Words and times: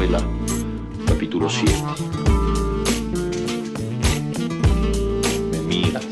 Venezuela, 0.00 0.26
capítulo 1.06 1.50
7. 1.50 1.72
Me 5.50 5.58
miras, 5.68 6.04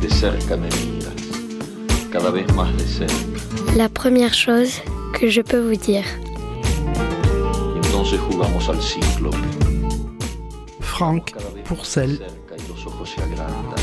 de 0.00 0.08
cerca 0.08 0.56
me 0.56 0.68
miras, 0.68 1.14
cada 2.12 2.30
vez 2.30 2.46
más 2.54 2.72
de 2.76 2.86
cerca. 2.86 3.14
La 3.76 3.88
première 3.88 4.32
chose 4.32 4.80
que 5.12 5.28
je 5.28 5.42
peux 5.42 5.58
vous 5.58 5.76
dire. 5.76 6.04
Y 7.74 7.84
entonces 7.84 8.20
jugamos 8.30 8.68
al 8.68 8.80
ciclo. 8.80 9.32
Cerca 11.82 12.56
y 12.56 12.68
los 12.68 12.86
ojos 12.86 13.10
se 13.10 13.22
agrandan. 13.22 13.80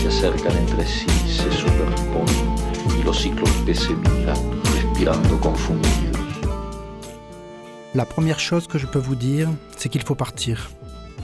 Se 0.00 0.08
acercan 0.08 0.56
entre 0.58 0.86
sí, 0.86 1.06
se 1.26 1.50
superponen 1.50 2.54
y 3.00 3.02
los 3.02 3.18
ciclos 3.18 3.50
que 3.64 3.74
se 3.74 3.94
miran, 3.94 4.55
La 7.94 8.06
première 8.06 8.40
chose 8.40 8.66
que 8.66 8.78
je 8.78 8.86
peux 8.86 8.98
vous 8.98 9.14
dire, 9.14 9.50
c'est 9.76 9.90
qu'il 9.90 10.02
faut 10.02 10.14
partir. 10.14 10.70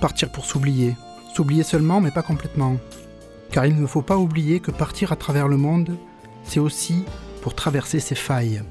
Partir 0.01 0.31
pour 0.31 0.45
s'oublier. 0.45 0.95
S'oublier 1.35 1.63
seulement, 1.63 2.01
mais 2.01 2.11
pas 2.11 2.23
complètement. 2.23 2.77
Car 3.51 3.65
il 3.65 3.81
ne 3.81 3.87
faut 3.87 4.03
pas 4.03 4.19
oublier 4.19 4.61
que 4.61 4.71
partir 4.71 5.11
à 5.11 5.17
travers 5.17 5.49
le 5.49 5.57
monde, 5.57 5.97
c'est 6.45 6.61
aussi 6.61 7.05
pour 7.41 7.55
traverser 7.55 7.99
ses 7.99 8.15
failles. 8.15 8.63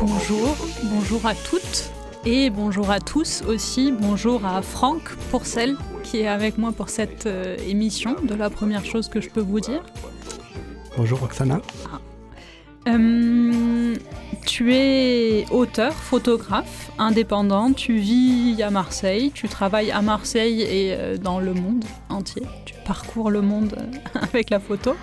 Bonjour, 0.00 0.56
bonjour 0.84 1.26
à 1.26 1.34
toutes 1.34 1.93
et 2.26 2.50
bonjour 2.50 2.90
à 2.90 3.00
tous 3.00 3.42
aussi. 3.46 3.92
Bonjour 3.92 4.44
à 4.46 4.62
Franck 4.62 5.14
Pourcel 5.30 5.76
qui 6.02 6.20
est 6.20 6.26
avec 6.26 6.58
moi 6.58 6.72
pour 6.72 6.88
cette 6.88 7.26
euh, 7.26 7.56
émission 7.66 8.16
de 8.22 8.34
la 8.34 8.50
première 8.50 8.84
chose 8.84 9.08
que 9.08 9.20
je 9.20 9.28
peux 9.28 9.40
vous 9.40 9.60
dire. 9.60 9.82
Bonjour 10.96 11.20
Roxana. 11.20 11.60
Euh, 12.86 13.94
tu 14.44 14.74
es 14.74 15.46
auteur, 15.50 15.92
photographe, 15.92 16.90
indépendant, 16.98 17.72
tu 17.72 17.96
vis 17.96 18.62
à 18.62 18.70
Marseille, 18.70 19.30
tu 19.34 19.48
travailles 19.48 19.90
à 19.90 20.02
Marseille 20.02 20.62
et 20.62 20.94
euh, 20.94 21.16
dans 21.16 21.40
le 21.40 21.54
monde 21.54 21.84
entier, 22.10 22.42
tu 22.66 22.74
parcours 22.86 23.30
le 23.30 23.40
monde 23.40 23.76
avec 24.14 24.50
la 24.50 24.60
photo. 24.60 24.94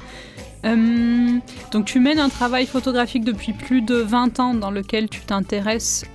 Euh, 0.64 1.40
donc 1.72 1.86
tu 1.86 2.00
mènes 2.00 2.20
un 2.20 2.30
travail 2.30 2.68
photographique 2.68 3.24
depuis 3.24 3.54
plus 3.54 3.82
de 3.82 3.96
20 3.96 4.40
ans 4.40 4.54
dans 4.54 4.70
lequel 4.70 5.10
tu 5.10 5.22
t'intéresses, 5.22 6.06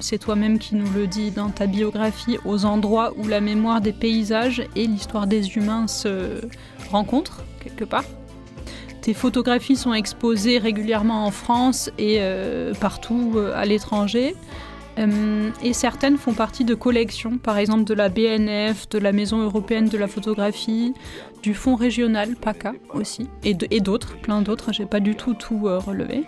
c'est 0.00 0.18
toi-même 0.18 0.58
qui 0.58 0.74
nous 0.74 0.90
le 0.92 1.06
dis 1.06 1.30
dans 1.30 1.50
ta 1.50 1.66
biographie, 1.66 2.38
aux 2.44 2.64
endroits 2.64 3.12
où 3.16 3.26
la 3.26 3.40
mémoire 3.40 3.80
des 3.80 3.92
paysages 3.92 4.62
et 4.76 4.86
l'histoire 4.86 5.26
des 5.26 5.56
humains 5.56 5.86
se 5.86 6.40
rencontrent 6.90 7.44
quelque 7.60 7.84
part. 7.84 8.04
Tes 9.00 9.14
photographies 9.14 9.76
sont 9.76 9.94
exposées 9.94 10.58
régulièrement 10.58 11.26
en 11.26 11.30
France 11.30 11.90
et 11.96 12.16
euh, 12.18 12.74
partout 12.74 13.34
euh, 13.36 13.52
à 13.54 13.64
l'étranger. 13.64 14.34
Euh, 14.98 15.50
et 15.62 15.72
certaines 15.74 16.16
font 16.16 16.32
partie 16.32 16.64
de 16.64 16.74
collections, 16.74 17.38
par 17.38 17.56
exemple 17.58 17.84
de 17.84 17.94
la 17.94 18.08
BNF, 18.08 18.88
de 18.88 18.98
la 18.98 19.12
Maison 19.12 19.42
européenne 19.42 19.88
de 19.88 19.98
la 19.98 20.08
photographie, 20.08 20.92
du 21.42 21.54
Fonds 21.54 21.76
régional 21.76 22.34
PACA 22.34 22.72
aussi, 22.94 23.28
et 23.44 23.54
d'autres, 23.54 24.16
plein 24.16 24.42
d'autres, 24.42 24.72
j'ai 24.72 24.86
pas 24.86 25.00
du 25.00 25.14
tout 25.14 25.34
tout 25.34 25.64
relevé. 25.64 26.24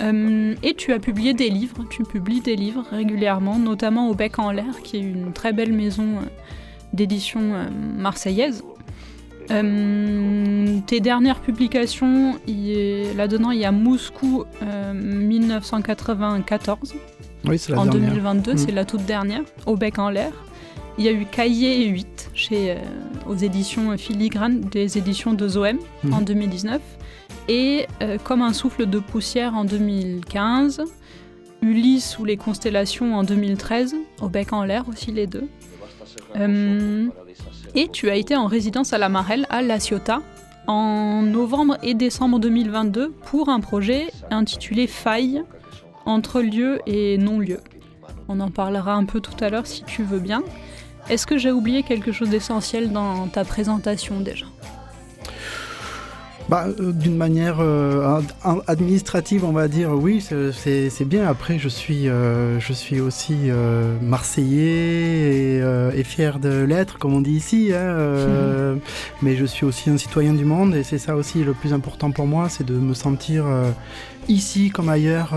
Euh, 0.00 0.54
et 0.62 0.74
tu 0.74 0.92
as 0.92 0.98
publié 0.98 1.34
des 1.34 1.50
livres, 1.50 1.84
tu 1.88 2.02
publies 2.02 2.40
des 2.40 2.56
livres 2.56 2.84
régulièrement, 2.90 3.58
notamment 3.58 4.08
au 4.10 4.14
Bec 4.14 4.38
en 4.38 4.50
l'air, 4.50 4.82
qui 4.82 4.96
est 4.96 5.00
une 5.00 5.32
très 5.32 5.52
belle 5.52 5.72
maison 5.72 6.04
euh, 6.16 6.20
d'édition 6.92 7.40
euh, 7.54 7.64
marseillaise. 7.98 8.62
Euh, 9.50 10.78
tes 10.86 11.00
dernières 11.00 11.40
publications, 11.40 12.34
là-dedans, 13.16 13.50
il 13.50 13.60
y 13.60 13.64
a 13.64 13.72
Moscou 13.72 14.44
euh, 14.62 14.92
1994 14.94 16.94
Oui, 17.46 17.58
c'est 17.58 17.72
la 17.72 17.80
en 17.80 17.84
dernière. 17.86 18.10
2022, 18.10 18.52
Mm. 18.54 18.58
c'est 18.58 18.72
la 18.72 18.84
toute 18.84 19.04
dernière, 19.04 19.42
au 19.66 19.76
bec 19.76 19.98
en 19.98 20.08
l'air. 20.10 20.32
Il 20.96 21.04
y 21.04 21.08
a 21.08 21.12
eu 21.12 21.26
Cahier 21.26 21.86
8 21.88 22.30
chez, 22.34 22.70
euh, 22.72 22.76
aux 23.28 23.34
éditions 23.34 23.96
Filigrane, 23.98 24.60
des 24.60 24.96
éditions 24.96 25.34
de 25.34 25.46
Zoem 25.48 25.78
en 26.10 26.18
Mhm. 26.18 26.24
2019. 26.24 26.80
Et 27.48 27.86
euh, 28.02 28.18
Comme 28.22 28.42
un 28.42 28.52
souffle 28.52 28.86
de 28.86 28.98
poussière 28.98 29.54
en 29.54 29.64
2015. 29.64 30.84
Ulysse 31.64 32.18
ou 32.18 32.24
les 32.24 32.36
constellations 32.36 33.16
en 33.16 33.22
2013, 33.22 33.96
au 34.20 34.28
bec 34.28 34.52
en 34.52 34.64
l'air 34.64 34.86
aussi 34.88 35.12
les 35.12 35.26
deux. 35.26 35.48
Euh, 36.36 37.08
et 37.74 37.88
tu 37.88 38.10
as 38.10 38.16
été 38.16 38.36
en 38.36 38.46
résidence 38.46 38.92
à 38.92 38.98
la 38.98 39.08
Marelle, 39.08 39.46
à 39.48 39.62
La 39.62 39.80
Ciotat, 39.80 40.20
en 40.66 41.22
novembre 41.22 41.78
et 41.82 41.94
décembre 41.94 42.38
2022 42.38 43.12
pour 43.24 43.48
un 43.48 43.60
projet 43.60 44.10
intitulé 44.30 44.86
Faille 44.86 45.42
entre 46.04 46.42
lieu 46.42 46.80
et 46.86 47.18
non-lieu. 47.18 47.60
On 48.28 48.40
en 48.40 48.50
parlera 48.50 48.94
un 48.94 49.04
peu 49.04 49.20
tout 49.20 49.42
à 49.42 49.48
l'heure 49.48 49.66
si 49.66 49.84
tu 49.84 50.02
veux 50.02 50.18
bien. 50.18 50.42
Est-ce 51.08 51.26
que 51.26 51.36
j'ai 51.36 51.50
oublié 51.50 51.82
quelque 51.82 52.12
chose 52.12 52.30
d'essentiel 52.30 52.92
dans 52.92 53.26
ta 53.28 53.44
présentation 53.44 54.20
déjà? 54.20 54.46
Bah, 56.50 56.66
D'une 56.78 57.16
manière 57.16 57.56
euh, 57.60 58.18
ad- 58.44 58.62
administrative, 58.66 59.44
on 59.46 59.52
va 59.52 59.66
dire, 59.66 59.92
oui, 59.92 60.20
c'est- 60.20 61.04
bien. 61.04 61.26
Après, 61.26 61.58
je 61.58 61.68
suis, 61.68 62.08
euh, 62.08 62.60
je 62.60 62.72
suis 62.74 63.00
aussi 63.00 63.34
euh, 63.48 63.96
marseillais 64.02 65.58
et, 65.94 65.98
et 65.98 66.04
fier 66.04 66.38
de 66.38 66.62
l'être, 66.62 66.98
comme 66.98 67.14
on 67.14 67.22
dit 67.22 67.32
ici. 67.32 67.70
hein, 67.72 67.76
euh, 67.76 68.76
Mais 69.22 69.36
je 69.36 69.44
suis 69.46 69.64
aussi 69.64 69.88
un 69.88 69.96
citoyen 69.96 70.34
du 70.34 70.44
monde 70.44 70.74
et 70.74 70.82
c'est 70.82 70.98
ça 70.98 71.16
aussi 71.16 71.42
le 71.44 71.54
plus 71.54 71.72
important 71.72 72.10
pour 72.10 72.26
moi, 72.26 72.48
c'est 72.50 72.64
de 72.66 72.74
me 72.74 72.92
sentir 72.94 73.46
ici 74.28 74.68
comme 74.70 74.88
ailleurs, 74.90 75.34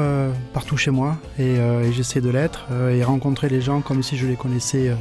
partout 0.53 0.75
chez 0.77 0.91
moi. 0.91 1.17
Et, 1.39 1.53
et 1.55 1.91
j'essaie 1.93 2.21
de 2.21 2.29
l'être 2.29 2.65
et 2.91 3.01
rencontrer 3.03 3.47
les 3.49 3.61
gens 3.61 3.79
comme 3.81 4.03
si 4.03 4.17
je 4.17 4.27
les 4.27 4.35
connaissais 4.35 4.91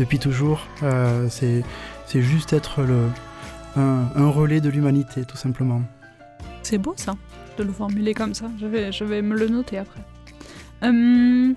depuis 0.00 0.18
toujours. 0.18 0.66
C'est 1.28 1.62
juste 2.22 2.52
être 2.52 2.82
le, 2.82 2.96
un, 3.76 4.28
relais 4.28 4.60
de 4.60 4.68
l'humanité, 4.68 5.24
tout 5.24 5.36
simplement. 5.36 5.82
C'est 6.62 6.78
beau 6.78 6.94
ça, 6.96 7.14
de 7.58 7.64
le 7.64 7.72
formuler 7.72 8.14
comme 8.14 8.34
ça. 8.34 8.46
Je 8.58 8.66
vais, 8.66 8.92
je 8.92 9.04
vais 9.04 9.22
me 9.22 9.36
le 9.36 9.48
noter 9.48 9.78
après. 9.78 10.00
Hum, 10.82 11.54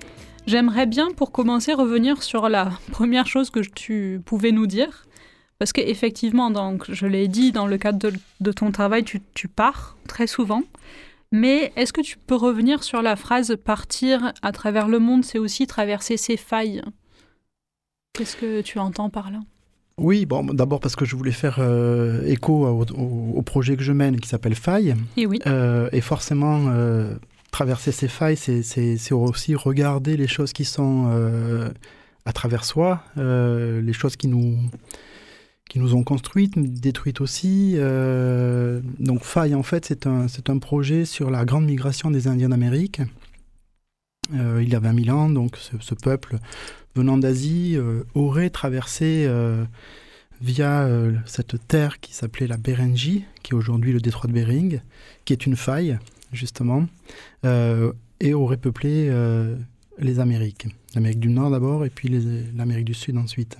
J'aimerais 0.47 0.85
bien, 0.85 1.11
pour 1.11 1.33
commencer, 1.33 1.73
revenir 1.73 2.23
sur 2.23 2.47
la 2.47 2.72
première 2.94 3.27
chose 3.27 3.50
que 3.50 3.59
tu 3.59 4.22
pouvais 4.23 4.53
nous 4.53 4.66
dire. 4.66 5.06
Parce 5.59 5.73
qu'effectivement, 5.73 6.50
je 6.88 7.06
l'ai 7.06 7.27
dit, 7.27 7.51
dans 7.51 7.67
le 7.67 7.77
cadre 7.77 8.11
de, 8.39 8.51
ton 8.53 8.72
travail, 8.72 9.03
tu 9.03 9.47
pars 9.50 9.97
très 10.07 10.25
souvent. 10.25 10.63
Mais 11.33 11.73
est-ce 11.75 11.91
que 11.91 12.00
tu 12.00 12.17
peux 12.17 12.35
revenir 12.35 12.83
sur 12.83 13.01
la 13.01 13.17
phrase 13.17 13.57
partir 13.61 14.31
à 14.41 14.53
travers 14.53 14.88
le 14.88 15.00
monde, 15.00 15.25
c'est 15.25 15.39
aussi 15.39 15.67
traverser 15.67 16.16
ses 16.16 16.38
failles? 16.38 16.81
Qu'est-ce 18.13 18.38
que 18.38 18.61
tu 18.61 18.79
entends 18.79 19.09
par 19.09 19.31
là? 19.31 19.39
Oui, 19.99 20.25
bon, 20.27 20.43
d'abord 20.43 20.79
parce 20.79 20.95
que 20.95 21.05
je 21.05 21.15
voulais 21.15 21.31
faire 21.31 21.57
euh, 21.59 22.23
écho 22.25 22.67
au, 22.67 22.85
au- 22.93 23.33
au 23.35 23.41
projet 23.41 23.75
que 23.75 23.81
je 23.83 23.91
mène 23.93 24.19
qui 24.19 24.29
s'appelle 24.29 24.53
Faille. 24.55 24.95
Et 25.17 25.25
oui, 25.25 25.39
Euh, 25.47 25.89
et 25.91 26.01
forcément, 26.01 26.65
euh, 26.69 27.15
traverser 27.51 27.91
ces 27.91 28.07
failles, 28.07 28.37
c'est- 28.37 29.11
aussi 29.11 29.55
regarder 29.55 30.15
les 30.15 30.27
choses 30.27 30.53
qui 30.53 30.65
sont 30.65 31.07
à 32.25 32.33
travers 32.33 32.63
soi, 32.63 33.01
les 33.15 33.93
choses 33.93 34.15
qui 34.15 34.27
nous, 34.27 34.57
qui 35.69 35.79
nous 35.79 35.95
ont 35.95 36.03
construites, 36.03 36.53
détruites 36.59 37.19
aussi. 37.21 37.75
Donc 38.99 39.23
Faille, 39.23 39.55
en 39.55 39.63
fait, 39.63 39.85
c'est 39.85 40.05
un, 40.05 40.27
un 40.47 40.57
projet 40.59 41.05
sur 41.05 41.31
la 41.31 41.43
grande 41.45 41.65
migration 41.65 42.11
des 42.11 42.27
Indiens 42.27 42.50
d'Amérique. 42.50 43.01
Il 44.33 44.67
y 44.69 44.75
a 44.75 44.79
20 44.79 45.05
000 45.05 45.17
ans, 45.17 45.29
donc 45.29 45.55
ce, 45.55 45.71
ce 45.79 45.95
peuple 45.95 46.35
venant 46.97 47.17
d'Asie 47.17 47.75
euh, 47.75 48.03
aurait 48.15 48.49
traversé 48.49 49.25
euh, 49.27 49.63
via 50.41 50.81
euh, 50.83 51.13
cette 51.25 51.55
terre 51.67 51.99
qui 51.99 52.13
s'appelait 52.13 52.47
la 52.47 52.57
Bérengie, 52.57 53.23
qui 53.44 53.51
est 53.53 53.55
aujourd'hui 53.55 53.94
le 53.94 53.99
détroit 53.99 54.27
de 54.27 54.33
Bering, 54.33 54.81
qui 55.25 55.33
est 55.33 55.45
une 55.45 55.55
faille, 55.55 55.97
justement, 56.33 56.85
et 58.19 58.33
aurait 58.33 58.57
peuplé 58.57 59.09
les 59.99 60.19
Amériques. 60.19 60.67
L'Amérique 60.95 61.19
du 61.19 61.29
Nord 61.29 61.51
d'abord, 61.51 61.85
et 61.85 61.89
puis 61.89 62.09
l'Amérique 62.55 62.85
du 62.85 62.94
Sud 62.94 63.17
ensuite. 63.17 63.57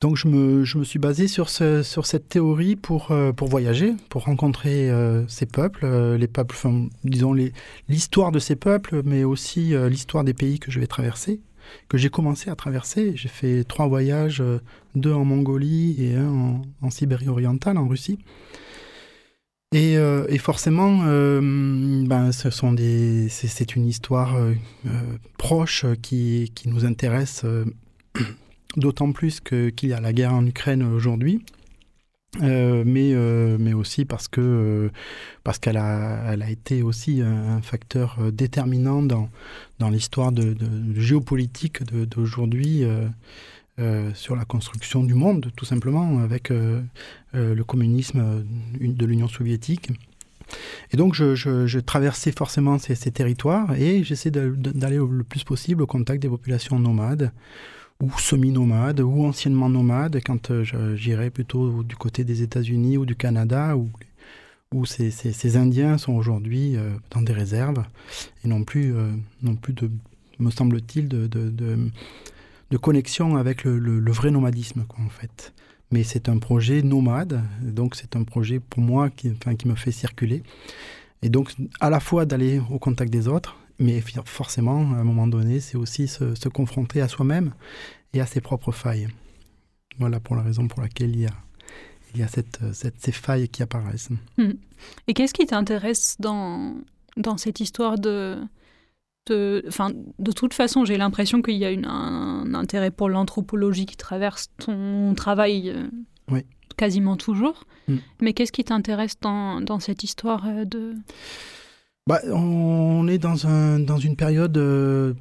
Donc 0.00 0.16
je 0.16 0.26
me, 0.26 0.64
je 0.64 0.78
me 0.78 0.84
suis 0.84 0.98
basé 0.98 1.28
sur, 1.28 1.48
ce- 1.48 1.84
sur 1.84 2.06
cette 2.06 2.28
théorie 2.28 2.74
pour, 2.74 3.12
pour 3.36 3.48
voyager, 3.48 3.94
pour 4.08 4.24
rencontrer 4.24 4.90
ces 5.28 5.46
peuples, 5.46 5.86
les 6.16 6.26
peuples, 6.28 6.56
disons 7.04 7.34
l'histoire 7.88 8.32
de 8.32 8.40
ces 8.40 8.56
peuples, 8.56 9.02
mais 9.04 9.22
aussi 9.24 9.74
l'histoire 9.88 10.24
des 10.24 10.34
pays 10.34 10.58
que 10.58 10.70
je 10.72 10.80
vais 10.80 10.88
traverser, 10.88 11.40
que 11.88 11.98
j'ai 11.98 12.10
commencé 12.10 12.50
à 12.50 12.56
traverser. 12.56 13.12
J'ai 13.16 13.28
fait 13.28 13.64
trois 13.64 13.86
voyages, 13.88 14.40
euh, 14.40 14.60
deux 14.94 15.12
en 15.12 15.24
Mongolie 15.24 15.96
et 15.98 16.16
un 16.16 16.62
en, 16.80 16.90
Sibérie 16.90 17.28
orientale, 17.28 17.78
en 17.78 17.88
Russie. 17.88 18.18
Et, 19.74 19.94
et 19.94 20.36
forcément, 20.36 20.98
ben, 21.00 22.30
ce 22.30 22.50
sont 22.50 22.74
des, 22.74 23.30
c'est 23.30 23.74
une 23.74 23.86
histoire 23.86 24.36
proche 25.38 25.86
qui, 26.02 26.52
qui, 26.54 26.68
nous 26.68 26.84
intéresse 26.84 27.46
d'autant 28.76 29.12
plus 29.12 29.40
qu'il 29.40 29.88
y 29.88 29.94
a 29.94 30.00
la 30.00 30.12
guerre 30.12 30.34
en 30.34 30.44
Ukraine 30.44 30.82
aujourd'hui. 30.82 31.42
Euh, 32.40 32.82
mais, 32.86 33.12
euh, 33.12 33.58
mais 33.60 33.74
aussi 33.74 34.06
parce 34.06 34.26
que 34.26 34.40
euh, 34.40 34.90
parce 35.44 35.58
qu'elle 35.58 35.76
a, 35.76 36.32
elle 36.32 36.42
a 36.42 36.50
été 36.50 36.82
aussi 36.82 37.20
un, 37.20 37.60
facteur 37.60 38.18
déterminant 38.32 39.02
dans, 39.02 39.28
dans 39.78 39.90
l'histoire 39.90 40.32
de, 40.32 40.56
géopolitique 40.94 41.82
d'aujourd'hui 41.84 42.84
sur 44.14 44.36
la 44.36 44.44
construction 44.44 45.02
du 45.02 45.14
monde, 45.14 45.50
tout 45.56 45.64
simplement, 45.64 46.20
avec 46.20 46.50
le 46.50 47.64
communisme 47.64 48.44
de 48.78 49.06
l'Union 49.06 49.28
soviétique. 49.28 49.90
Et 50.92 50.96
donc, 50.96 51.14
je, 51.14 51.34
je, 51.34 51.78
traversais 51.78 52.32
forcément 52.32 52.78
ces, 52.78 52.94
ces 52.94 53.10
territoires 53.10 53.74
et 53.74 54.04
j'essaie 54.04 54.30
d'aller 54.30 54.98
le 54.98 55.24
plus 55.24 55.44
possible 55.44 55.82
au 55.82 55.86
contact 55.86 56.22
des 56.22 56.28
populations 56.28 56.78
nomades 56.78 57.32
ou 58.02 58.10
semi-nomades, 58.18 59.00
ou 59.00 59.24
anciennement 59.24 59.68
nomades, 59.68 60.20
quand 60.26 60.50
euh, 60.50 60.96
j'irai 60.96 61.30
plutôt 61.30 61.84
du 61.84 61.94
côté 61.94 62.24
des 62.24 62.42
États-Unis 62.42 62.98
ou 62.98 63.06
du 63.06 63.14
Canada, 63.14 63.76
où, 63.76 63.88
où 64.74 64.84
ces, 64.84 65.12
ces, 65.12 65.56
Indiens 65.56 65.98
sont 65.98 66.12
aujourd'hui 66.12 66.76
euh, 66.76 66.90
dans 67.12 67.22
des 67.22 67.32
réserves, 67.32 67.84
et 68.44 68.48
non 68.48 68.64
plus, 68.64 68.92
euh, 68.92 69.12
plus 69.62 69.72
de, 69.72 69.88
me 70.40 70.50
semble-t-il, 70.50 71.08
de, 71.08 71.28
de, 71.28 71.50
de, 72.70 72.76
connexion 72.76 73.36
avec 73.36 73.62
le, 73.62 73.78
le, 73.78 74.12
vrai 74.12 74.32
nomadisme, 74.32 74.84
quoi, 74.88 74.98
en 75.04 75.10
fait. 75.10 75.52
Mais 75.92 76.02
c'est 76.02 76.28
un 76.28 76.38
projet 76.38 76.82
nomade, 76.82 77.40
donc 77.62 77.94
c'est 77.94 78.16
un 78.16 78.24
projet 78.24 78.58
pour 78.58 78.82
moi 78.82 79.10
qui, 79.10 79.30
enfin, 79.30 79.54
qui 79.54 79.68
me 79.68 79.76
fait 79.76 79.92
circuler. 79.92 80.42
Et 81.22 81.28
donc, 81.28 81.54
à 81.78 81.88
la 81.88 82.00
fois 82.00 82.26
d'aller 82.26 82.60
au 82.68 82.80
contact 82.80 83.12
des 83.12 83.28
autres, 83.28 83.56
mais 83.82 84.02
forcément, 84.24 84.92
à 84.94 84.98
un 84.98 85.04
moment 85.04 85.26
donné, 85.26 85.60
c'est 85.60 85.76
aussi 85.76 86.06
se, 86.06 86.48
confronter 86.48 87.00
à 87.00 87.08
soi-même 87.08 87.52
et 88.12 88.20
à 88.20 88.26
ses 88.26 88.40
propres 88.40 88.72
failles. 88.72 89.08
Voilà 89.98 90.20
pour 90.20 90.36
la 90.36 90.42
raison 90.42 90.68
pour 90.68 90.80
laquelle 90.80 91.10
il 91.10 91.22
y 91.22 91.26
a, 91.26 91.34
il 92.14 92.20
y 92.20 92.22
a 92.22 92.28
cette, 92.28 92.60
cette, 92.72 93.00
ces 93.00 93.12
failles 93.12 93.48
qui 93.48 93.62
apparaissent. 93.62 94.10
Hmm. 94.38 94.52
Et 95.08 95.14
qu'est-ce 95.14 95.34
qui 95.34 95.46
t'intéresse 95.46 96.16
dans, 96.18 96.76
dans 97.16 97.36
cette 97.36 97.60
histoire 97.60 97.98
de... 97.98 98.38
De, 99.26 99.64
de 100.18 100.32
toute 100.32 100.52
façon, 100.52 100.84
j'ai 100.84 100.96
l'impression 100.96 101.42
qu'il 101.42 101.54
y 101.54 101.64
a 101.64 101.70
une, 101.70 101.86
un, 101.86 102.54
intérêt 102.54 102.90
pour 102.90 103.08
l'anthropologie 103.08 103.86
qui 103.86 103.96
traverse 103.96 104.50
ton 104.58 105.14
travail 105.14 105.70
euh, 105.70 105.86
oui. 106.28 106.40
quasiment 106.76 107.16
toujours. 107.16 107.62
Hmm. 107.86 107.98
Mais 108.20 108.32
qu'est-ce 108.32 108.50
qui 108.50 108.64
t'intéresse 108.64 109.20
dans, 109.20 109.60
dans, 109.60 109.78
cette 109.78 110.02
histoire 110.02 110.44
euh, 110.48 110.64
de 110.64 110.96
bah, 112.06 112.20
on 112.32 113.06
est 113.08 113.18
dans, 113.18 113.46
un, 113.46 113.78
dans 113.78 113.98
une 113.98 114.16
période 114.16 114.56
euh, 114.56 115.14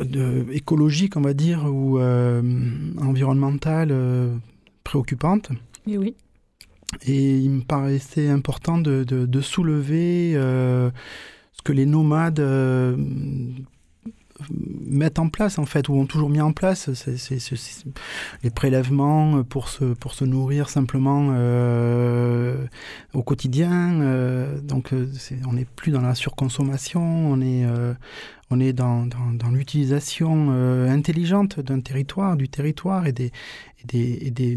de, 0.00 0.46
écologique, 0.52 1.16
on 1.16 1.20
va 1.20 1.34
dire, 1.34 1.64
ou 1.64 1.98
euh, 1.98 2.42
environnementale 2.98 3.90
euh, 3.92 4.34
préoccupante. 4.82 5.50
Et 5.86 5.98
oui. 5.98 6.14
Et 7.06 7.38
il 7.38 7.50
me 7.50 7.60
paraissait 7.62 8.28
important 8.28 8.78
de, 8.78 9.04
de, 9.04 9.26
de 9.26 9.40
soulever 9.40 10.32
ce 10.32 11.62
que 11.62 11.72
les 11.72 11.86
nomades 11.86 12.40
mettent 14.50 15.18
en 15.18 15.28
place 15.28 15.58
en 15.58 15.66
fait 15.66 15.88
ou 15.88 15.94
ont 15.94 16.06
toujours 16.06 16.30
mis 16.30 16.40
en 16.40 16.52
place 16.52 16.90
les 18.42 18.50
prélèvements 18.50 19.42
pour 19.44 19.68
se 19.68 19.84
pour 19.94 20.14
se 20.14 20.24
nourrir 20.24 20.68
simplement 20.68 21.28
euh, 21.32 22.66
au 23.12 23.22
quotidien 23.22 24.00
euh, 24.00 24.60
donc 24.60 24.92
euh, 24.92 25.10
on 25.46 25.54
n'est 25.54 25.64
plus 25.64 25.92
dans 25.92 26.00
la 26.00 26.14
surconsommation 26.14 27.02
on 27.02 27.40
est 27.40 27.64
on 28.52 28.58
est 28.58 28.72
dans, 28.72 29.06
dans, 29.06 29.32
dans 29.32 29.50
l'utilisation 29.50 30.50
intelligente 30.88 31.60
d'un 31.60 31.80
territoire 31.80 32.36
du 32.36 32.48
territoire 32.48 33.06
et 33.06 33.12
des 33.12 33.30
et 33.82 33.86
des, 33.86 34.30
des, 34.30 34.56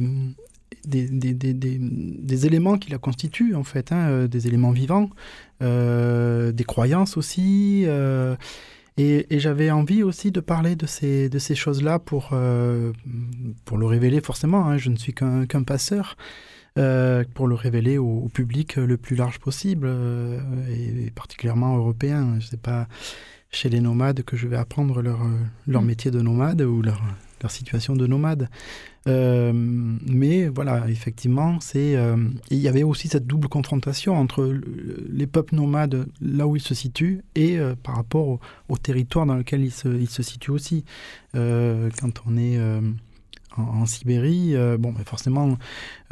des 0.85 1.07
des, 1.33 1.53
des, 1.53 1.77
des, 1.79 2.45
éléments 2.45 2.77
qui 2.77 2.91
la 2.91 2.97
constituent, 2.97 3.55
en 3.55 3.63
fait, 3.63 3.93
hein, 3.93 4.25
des 4.25 4.47
éléments 4.47 4.71
vivants, 4.71 5.09
des 5.61 6.63
croyances 6.67 7.15
aussi. 7.15 7.85
Et, 8.97 9.25
j'avais 9.39 9.71
envie 9.71 10.03
aussi 10.03 10.31
de 10.31 10.39
parler 10.39 10.75
de 10.75 10.85
ces, 10.85 11.29
de 11.29 11.39
ces 11.39 11.55
choses-là 11.55 11.99
pour, 11.99 12.29
euh, 12.33 12.93
pour 13.65 13.77
le 13.77 13.85
révéler 13.85 14.21
forcément. 14.21 14.65
Hein, 14.65 14.77
je 14.77 14.89
ne 14.89 14.95
suis 14.95 15.13
qu'un 15.13 15.63
passeur. 15.65 16.15
Euh, 16.79 17.23
pour 17.35 17.47
le 17.47 17.53
révéler 17.53 17.99
au, 17.99 18.27
public 18.33 18.77
le 18.77 18.97
plus 18.97 19.15
large 19.15 19.37
possible, 19.37 19.85
euh, 19.87 20.39
et, 20.71 21.11
particulièrement 21.11 21.77
européen. 21.77 22.39
Ce 22.39 22.51
n'est 22.51 22.61
pas 22.61 22.87
chez 23.51 23.69
les 23.69 23.79
nomades 23.79 24.23
que 24.23 24.35
je 24.35 24.47
vais 24.47 24.57
apprendre 24.57 25.03
leur, 25.03 25.19
leur 25.67 25.83
mm. 25.83 25.85
métier 25.85 26.09
de 26.09 26.19
nomade 26.19 26.63
ou 26.63 26.81
leur, 26.81 26.99
leur 27.43 27.51
situation 27.51 27.95
de 27.95 28.07
nomade. 28.07 28.49
Euh, 29.07 29.51
mais 29.53 30.47
voilà, 30.47 30.87
effectivement, 30.87 31.59
c'est 31.59 31.95
euh, 31.95 32.15
il 32.49 32.59
y 32.59 32.67
avait 32.67 32.83
aussi 32.83 33.09
cette 33.09 33.27
double 33.27 33.49
confrontation 33.49 34.15
entre 34.15 34.57
les 35.09 35.27
peuples 35.27 35.55
nomades 35.55 36.07
là 36.21 36.47
où 36.47 36.55
ils 36.55 36.61
se 36.61 36.73
situent 36.73 37.21
et 37.35 37.59
euh, 37.59 37.75
par 37.75 37.95
rapport 37.95 38.39
au, 38.69 38.77
territoire 38.77 39.25
dans 39.25 39.35
lequel 39.35 39.61
ils 39.63 39.71
se, 39.71 40.23
situent 40.23 40.51
aussi. 40.51 40.85
quand 41.33 42.23
on 42.25 42.37
est 42.37 42.59
en, 43.55 43.85
Sibérie, 43.85 44.55
bon, 44.79 44.91
ben, 44.91 45.03
forcément 45.05 45.57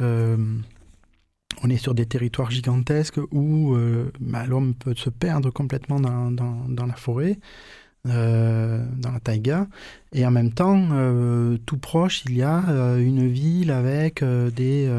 on 0.00 1.68
est 1.68 1.76
sur 1.76 1.94
des 1.94 2.06
territoires 2.06 2.50
gigantesques 2.50 3.18
où 3.30 3.76
ben, 4.20 4.46
l'homme 4.46 4.74
peut 4.74 4.94
se 4.94 5.10
perdre 5.10 5.50
complètement 5.50 6.00
dans 6.00 6.86
la 6.86 6.94
forêt. 6.94 7.38
Euh, 8.08 8.84
dans 8.96 9.12
la 9.12 9.20
taïga. 9.20 9.68
Et 10.12 10.26
en 10.26 10.32
même 10.32 10.50
temps, 10.52 10.88
euh, 10.90 11.56
tout 11.66 11.78
proche, 11.78 12.24
il 12.24 12.36
y 12.36 12.42
a 12.42 12.68
euh, 12.68 12.98
une 12.98 13.28
ville 13.28 13.70
avec 13.70 14.24
des, 14.24 14.90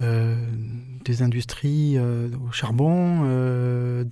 des 0.00 1.22
industries 1.22 1.98
au 1.98 2.52
charbon, 2.52 3.20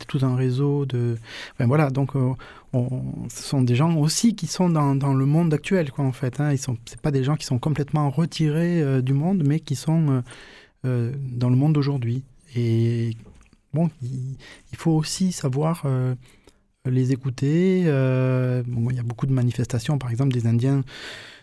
tout 0.06 0.18
un 0.20 0.36
réseau 0.36 0.84
de... 0.84 1.16
voilà, 1.58 1.88
donc 1.88 2.12
ce 2.74 3.42
sont 3.42 3.62
des 3.62 3.74
gens 3.74 3.96
aussi 3.96 4.36
qui 4.36 4.48
sont 4.48 4.68
dans, 4.68 4.94
dans 4.94 5.14
le 5.14 5.24
monde 5.24 5.54
actuel, 5.54 5.90
quoi, 5.90 6.04
en 6.04 6.12
fait. 6.12 6.40
Hein. 6.40 6.52
Ils 6.52 6.58
sont, 6.58 6.76
pas 7.00 7.10
des 7.10 7.24
gens 7.24 7.36
qui 7.36 7.46
sont 7.46 7.58
complètement 7.58 8.10
retirés 8.10 9.00
du 9.00 9.14
monde, 9.14 9.44
mais 9.46 9.60
qui 9.60 9.76
sont 9.76 10.22
dans 10.82 11.50
le 11.50 11.56
monde 11.56 11.72
d'aujourd'hui. 11.72 12.22
Et 12.54 13.16
bon, 13.72 13.88
il, 14.02 14.36
faut 14.76 14.92
aussi 14.92 15.32
savoir 15.32 15.86
les 16.84 17.12
écouter. 17.12 17.84
Euh, 17.86 18.62
il 18.90 18.96
y 18.96 18.98
a 18.98 19.02
beaucoup 19.02 19.26
de 19.26 19.32
manifestations, 19.32 19.98
par 19.98 20.10
exemple, 20.10 20.32
des 20.32 20.46
Indiens, 20.46 20.82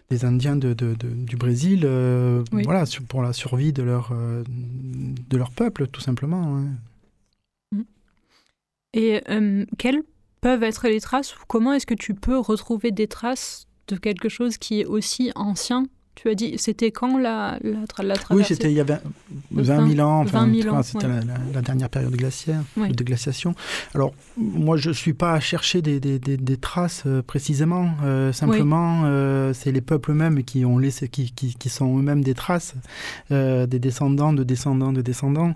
des 0.09 0.25
Indiens 0.25 0.55
de, 0.55 0.73
du 0.73 1.35
Brésil, 1.35 1.81
euh, 1.83 2.43
voilà, 2.51 2.83
pour 3.07 3.21
la 3.21 3.33
survie 3.33 3.73
de 3.73 3.83
leur, 3.83 4.11
euh, 4.11 4.43
de 4.47 5.37
leur 5.37 5.51
peuple, 5.51 5.87
tout 5.87 6.01
simplement. 6.01 6.57
Hein. 6.57 6.65
Mm. 7.71 7.81
Et 8.93 9.21
quelles 9.77 10.03
peuvent 10.41 10.63
être 10.63 10.87
les 10.87 10.99
traces 10.99 11.35
ou 11.35 11.43
comment 11.47 11.73
est-ce 11.73 11.85
que 11.85 11.93
tu 11.93 12.13
peux 12.13 12.37
retrouver 12.37 12.91
des 12.91 13.07
traces 13.07 13.67
de 13.87 13.95
quelque 13.95 14.29
chose 14.29 14.57
qui 14.57 14.81
est 14.81 14.85
aussi 14.85 15.31
ancien 15.35 15.85
tu 16.15 16.29
as 16.29 16.35
dit, 16.35 16.55
c'était 16.57 16.91
quand 16.91 17.17
la, 17.17 17.57
la, 17.63 17.79
la 18.03 18.15
traversée 18.17 18.25
Oui, 18.31 18.43
c'était 18.45 18.69
il 18.69 18.75
y 18.75 18.81
avait 18.81 18.99
20 19.51 19.95
000 19.95 20.07
ans. 20.07 20.21
Enfin, 20.21 20.83
c'était 20.83 21.07
la, 21.07 21.61
dernière 21.61 21.89
période 21.89 22.11
glaciaire, 22.11 22.61
de 22.77 23.03
glaciation. 23.03 23.55
Alors, 23.95 24.13
moi, 24.37 24.77
je 24.77 24.89
ne 24.89 24.93
suis 24.93 25.13
pas 25.13 25.33
à 25.33 25.39
chercher 25.39 25.81
des, 25.81 25.99
des, 25.99 26.19
des, 26.19 26.57
traces 26.57 27.03
euh, 27.05 27.21
précisément. 27.21 27.91
Euh, 28.03 28.33
simplement, 28.33 29.03
euh, 29.05 29.53
c'est 29.53 29.71
les 29.71 29.81
peuples 29.81 30.11
eux-mêmes 30.11 30.43
qui, 30.43 30.65
ont 30.65 30.77
laissé, 30.77 31.07
qui, 31.07 31.31
qui, 31.31 31.55
qui 31.55 31.69
sont 31.69 31.97
eux-mêmes 31.97 32.23
des 32.23 32.33
traces, 32.33 32.75
des 33.29 33.67
descendants 33.67 34.33
de 34.33 34.43
descendants 34.43 34.91
de 34.91 35.01
descendants. 35.01 35.53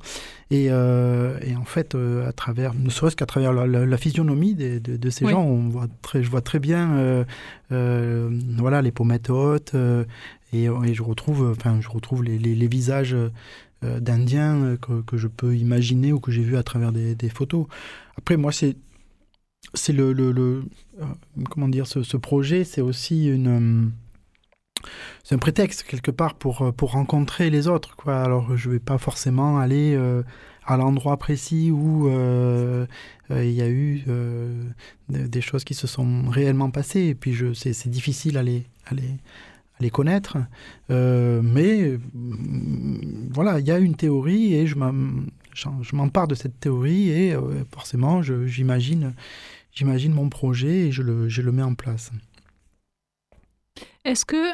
Et, 0.51 0.65
et 0.65 1.55
en 1.55 1.65
fait, 1.65 1.95
à 1.95 2.31
travers, 2.31 2.75
ne 2.75 2.89
serait-ce 2.89 3.15
qu'à 3.15 3.25
travers 3.25 3.51
la, 3.51 3.97
physionomie 3.97 4.53
de, 4.53 4.77
de, 4.77 5.09
ces 5.09 5.27
gens, 5.27 5.43
on 5.43 5.69
voit 5.69 5.87
très, 6.03 6.21
je 6.21 6.29
vois 6.29 6.41
très 6.41 6.59
bien 6.59 7.25
voilà, 7.69 8.81
les 8.83 8.91
pommettes 8.91 9.31
hautes 9.31 9.75
et, 10.53 10.93
je 10.93 11.03
retrouve, 11.03 11.51
enfin, 11.51 11.79
je 11.81 11.89
retrouve 11.89 12.23
les, 12.23 12.37
les, 12.37 12.67
visages 12.67 13.15
euh, 13.83 13.99
d'Indiens 13.99 14.63
euh, 14.63 14.77
que, 14.77 15.01
que, 15.01 15.17
je 15.17 15.27
peux 15.27 15.55
imaginer 15.55 16.13
ou 16.13 16.19
que 16.19 16.31
j'ai 16.31 16.43
vu 16.43 16.57
à 16.57 16.63
travers 16.63 16.91
des, 16.91 17.15
des, 17.15 17.29
photos. 17.29 17.67
Après, 18.17 18.37
moi, 18.37 18.51
c'est 18.51 18.75
c'est 19.73 19.93
le, 19.93 20.13
le, 20.13 20.31
le 20.31 20.63
euh, 21.01 21.05
comment 21.49 21.67
dire 21.67 21.87
ce, 21.87 22.03
ce 22.03 22.17
projet, 22.17 22.63
c'est 22.63 22.81
aussi 22.81 23.27
une 23.27 23.91
c'est 25.23 25.35
un 25.35 25.39
prétexte 25.39 25.83
quelque 25.83 26.11
part 26.11 26.35
pour 26.35 26.73
pour 26.75 26.91
rencontrer 26.91 27.49
les 27.49 27.67
autres 27.67 27.95
quoi. 27.95 28.21
Alors 28.21 28.55
je 28.57 28.69
vais 28.69 28.79
pas 28.79 28.97
forcément 28.97 29.59
aller 29.59 29.97
à 30.65 30.77
l'endroit 30.77 31.17
précis 31.17 31.71
où 31.71 32.09
il 33.29 33.51
y 33.51 33.61
a 33.61 33.69
eu 33.69 34.03
des 35.09 35.41
choses 35.41 35.63
qui 35.63 35.73
se 35.73 35.87
sont 35.87 36.29
réellement 36.29 36.71
passées 36.71 37.05
et 37.05 37.15
puis 37.15 37.33
je 37.33 37.53
c'est 37.53 37.89
difficile 37.89 38.37
à 38.37 38.43
les, 38.43 38.65
les 39.79 39.89
connaître. 39.89 40.37
Euh, 40.89 41.41
mais 41.43 41.97
mm, 42.13 43.29
voilà, 43.33 43.59
il 43.59 43.67
y 43.67 43.71
a 43.71 43.79
une 43.79 43.95
théorie 43.95 44.53
et 44.53 44.67
je 44.67 44.75
je 45.53 45.95
m'empare 45.95 46.27
de 46.27 46.35
cette 46.35 46.59
théorie 46.59 47.09
et 47.09 47.33
forcément, 47.71 48.21
j'imagine 48.21 49.13
j'imagine 49.71 50.13
mon 50.13 50.29
projet 50.29 50.87
et 50.87 50.91
je 50.91 51.01
le, 51.01 51.29
je 51.29 51.41
le 51.41 51.51
mets 51.51 51.63
en 51.63 51.75
place. 51.75 52.11
Est-ce 54.03 54.25
que, 54.25 54.53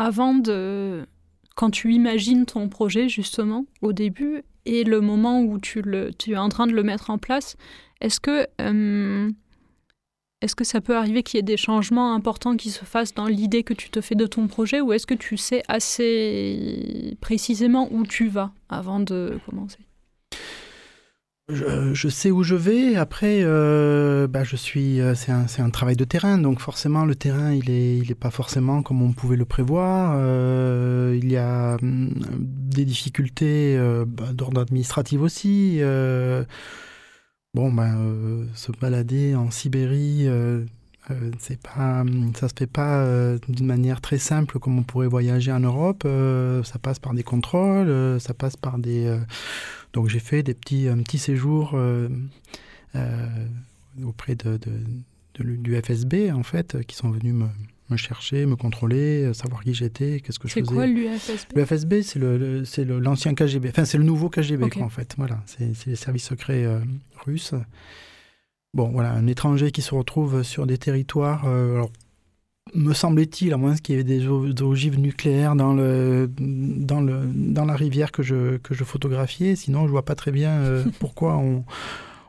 avant 0.00 0.34
de. 0.34 1.06
Quand 1.56 1.70
tu 1.70 1.92
imagines 1.92 2.46
ton 2.46 2.70
projet, 2.70 3.08
justement, 3.08 3.66
au 3.82 3.92
début, 3.92 4.42
et 4.64 4.82
le 4.82 5.02
moment 5.02 5.42
où 5.42 5.58
tu, 5.58 5.82
le, 5.82 6.10
es 6.26 6.36
en 6.36 6.48
train 6.48 6.66
de 6.66 6.72
le 6.72 6.82
mettre 6.82 7.10
en 7.10 7.18
place, 7.18 7.56
est-ce 8.00 8.18
que. 8.18 8.46
Euh, 8.60 9.30
est-ce 10.42 10.56
que 10.56 10.64
ça 10.64 10.80
peut 10.80 10.96
arriver 10.96 11.22
qu'il 11.22 11.36
y 11.36 11.40
ait 11.40 11.42
des 11.42 11.58
changements 11.58 12.14
importants 12.14 12.56
qui 12.56 12.70
se 12.70 12.86
fassent 12.86 13.12
dans 13.12 13.26
l'idée 13.26 13.62
que 13.62 13.74
tu 13.74 13.90
te 13.90 14.00
fais 14.00 14.14
de 14.14 14.26
ton 14.26 14.48
projet 14.48 14.80
ou 14.80 14.94
est-ce 14.94 15.06
que 15.06 15.12
tu 15.12 15.36
sais 15.36 15.62
assez 15.68 17.14
précisément 17.20 17.88
où 17.92 18.06
tu 18.06 18.28
vas 18.28 18.50
avant 18.70 19.00
de 19.00 19.38
commencer? 19.44 19.80
Je, 21.52 22.08
sais 22.08 22.30
où 22.30 22.42
je 22.42 22.54
vais. 22.54 22.96
Après, 22.96 23.40
euh, 23.42 24.26
bah, 24.26 24.44
je 24.44 24.56
suis, 24.56 25.00
euh, 25.00 25.14
c'est 25.14 25.32
un, 25.32 25.70
travail 25.70 25.96
de 25.96 26.04
terrain, 26.04 26.38
donc 26.38 26.60
forcément 26.60 27.04
le 27.04 27.14
terrain, 27.14 27.52
il 27.52 27.70
est, 27.70 27.98
il 27.98 28.10
est 28.10 28.16
pas 28.16 28.30
forcément 28.30 28.82
comme 28.82 29.02
on 29.02 29.12
pouvait 29.12 29.36
le 29.36 29.44
prévoir. 29.44 30.14
Euh, 30.16 31.18
il 31.20 31.30
y 31.30 31.36
a 31.36 31.76
hum, 31.82 32.12
des 32.38 32.84
difficultés 32.84 33.78
bah, 34.06 34.32
d'ordre 34.32 34.60
administratif 34.60 35.20
aussi. 35.20 35.80
bon, 37.54 37.72
ben, 37.72 38.46
se 38.54 38.72
balader 38.72 39.34
en 39.34 39.50
Sibérie. 39.50 40.28
C'est 41.38 41.60
pas, 41.60 42.04
ça 42.38 42.48
se 42.48 42.54
fait 42.56 42.66
pas 42.68 43.04
d'une 43.48 43.66
manière 43.66 44.00
très 44.00 44.18
simple 44.18 44.58
comme 44.58 44.78
on 44.78 44.82
pourrait 44.82 45.08
voyager 45.08 45.50
en 45.50 45.60
Europe. 45.60 46.06
ça 46.64 46.78
passe 46.78 46.98
par 46.98 47.14
des 47.14 47.24
contrôles, 47.24 48.20
ça 48.20 48.34
passe 48.34 48.56
par 48.56 48.78
des 48.78 49.18
donc 49.92 50.08
j'ai 50.08 50.20
fait 50.20 50.42
des 50.42 50.54
petits, 50.54 50.88
un 50.88 50.98
petit 50.98 51.18
séjour 51.18 51.72
euh, 51.74 52.08
euh, 52.94 53.26
auprès 54.04 54.34
de, 54.34 54.58
du 55.38 55.80
FSB, 55.80 56.30
en 56.32 56.42
fait, 56.42 56.84
qui 56.86 56.94
sont 56.94 57.10
venus 57.10 57.34
me, 57.34 57.46
me 57.88 57.96
chercher, 57.96 58.46
me 58.46 58.56
contrôler, 58.56 59.32
savoir 59.34 59.64
qui 59.64 59.74
j'étais, 59.74 60.20
qu'est-ce 60.20 60.38
que 60.38 60.48
je 60.48 60.54
faisais. 60.54 60.66
C'est 60.66 60.72
quoi 60.72 60.86
l'UFSB 60.86 61.56
L'UFSB, 61.56 62.02
c'est 62.02 62.18
le, 62.18 62.64
c'est 62.64 62.84
l'ancien 62.84 63.34
KGB, 63.34 63.70
enfin 63.70 63.84
c'est 63.84 63.98
le 63.98 64.04
nouveau 64.04 64.28
KGB 64.28 64.64
en 64.80 64.88
fait, 64.88 65.14
voilà, 65.16 65.42
c'est, 65.46 65.72
les 65.86 65.96
services 65.96 66.24
secrets 66.24 66.64
euh, 66.64 66.80
russes. 67.24 67.54
Bon, 68.74 68.90
voilà, 68.90 69.12
un 69.12 69.26
étranger 69.26 69.72
qui 69.72 69.82
se 69.82 69.94
retrouve 69.94 70.42
sur 70.42 70.66
des 70.66 70.78
territoires, 70.78 71.44
alors 71.44 71.90
me 72.74 72.94
semblait-il, 72.94 73.52
à 73.52 73.56
moins 73.56 73.76
qu'il 73.76 73.96
y 73.96 73.98
ait 73.98 74.04
des 74.04 74.26
ogives 74.28 74.98
nucléaires 74.98 75.56
dans, 75.56 75.74
le, 75.74 76.30
dans, 76.38 77.00
le, 77.00 77.22
dans 77.26 77.64
la 77.64 77.74
rivière 77.74 78.12
que 78.12 78.22
je, 78.22 78.58
que 78.58 78.74
je 78.74 78.84
photographiais. 78.84 79.56
Sinon, 79.56 79.86
je 79.86 79.90
vois 79.90 80.04
pas 80.04 80.14
très 80.14 80.30
bien 80.30 80.52
euh, 80.52 80.84
pourquoi 80.98 81.36
on, 81.36 81.64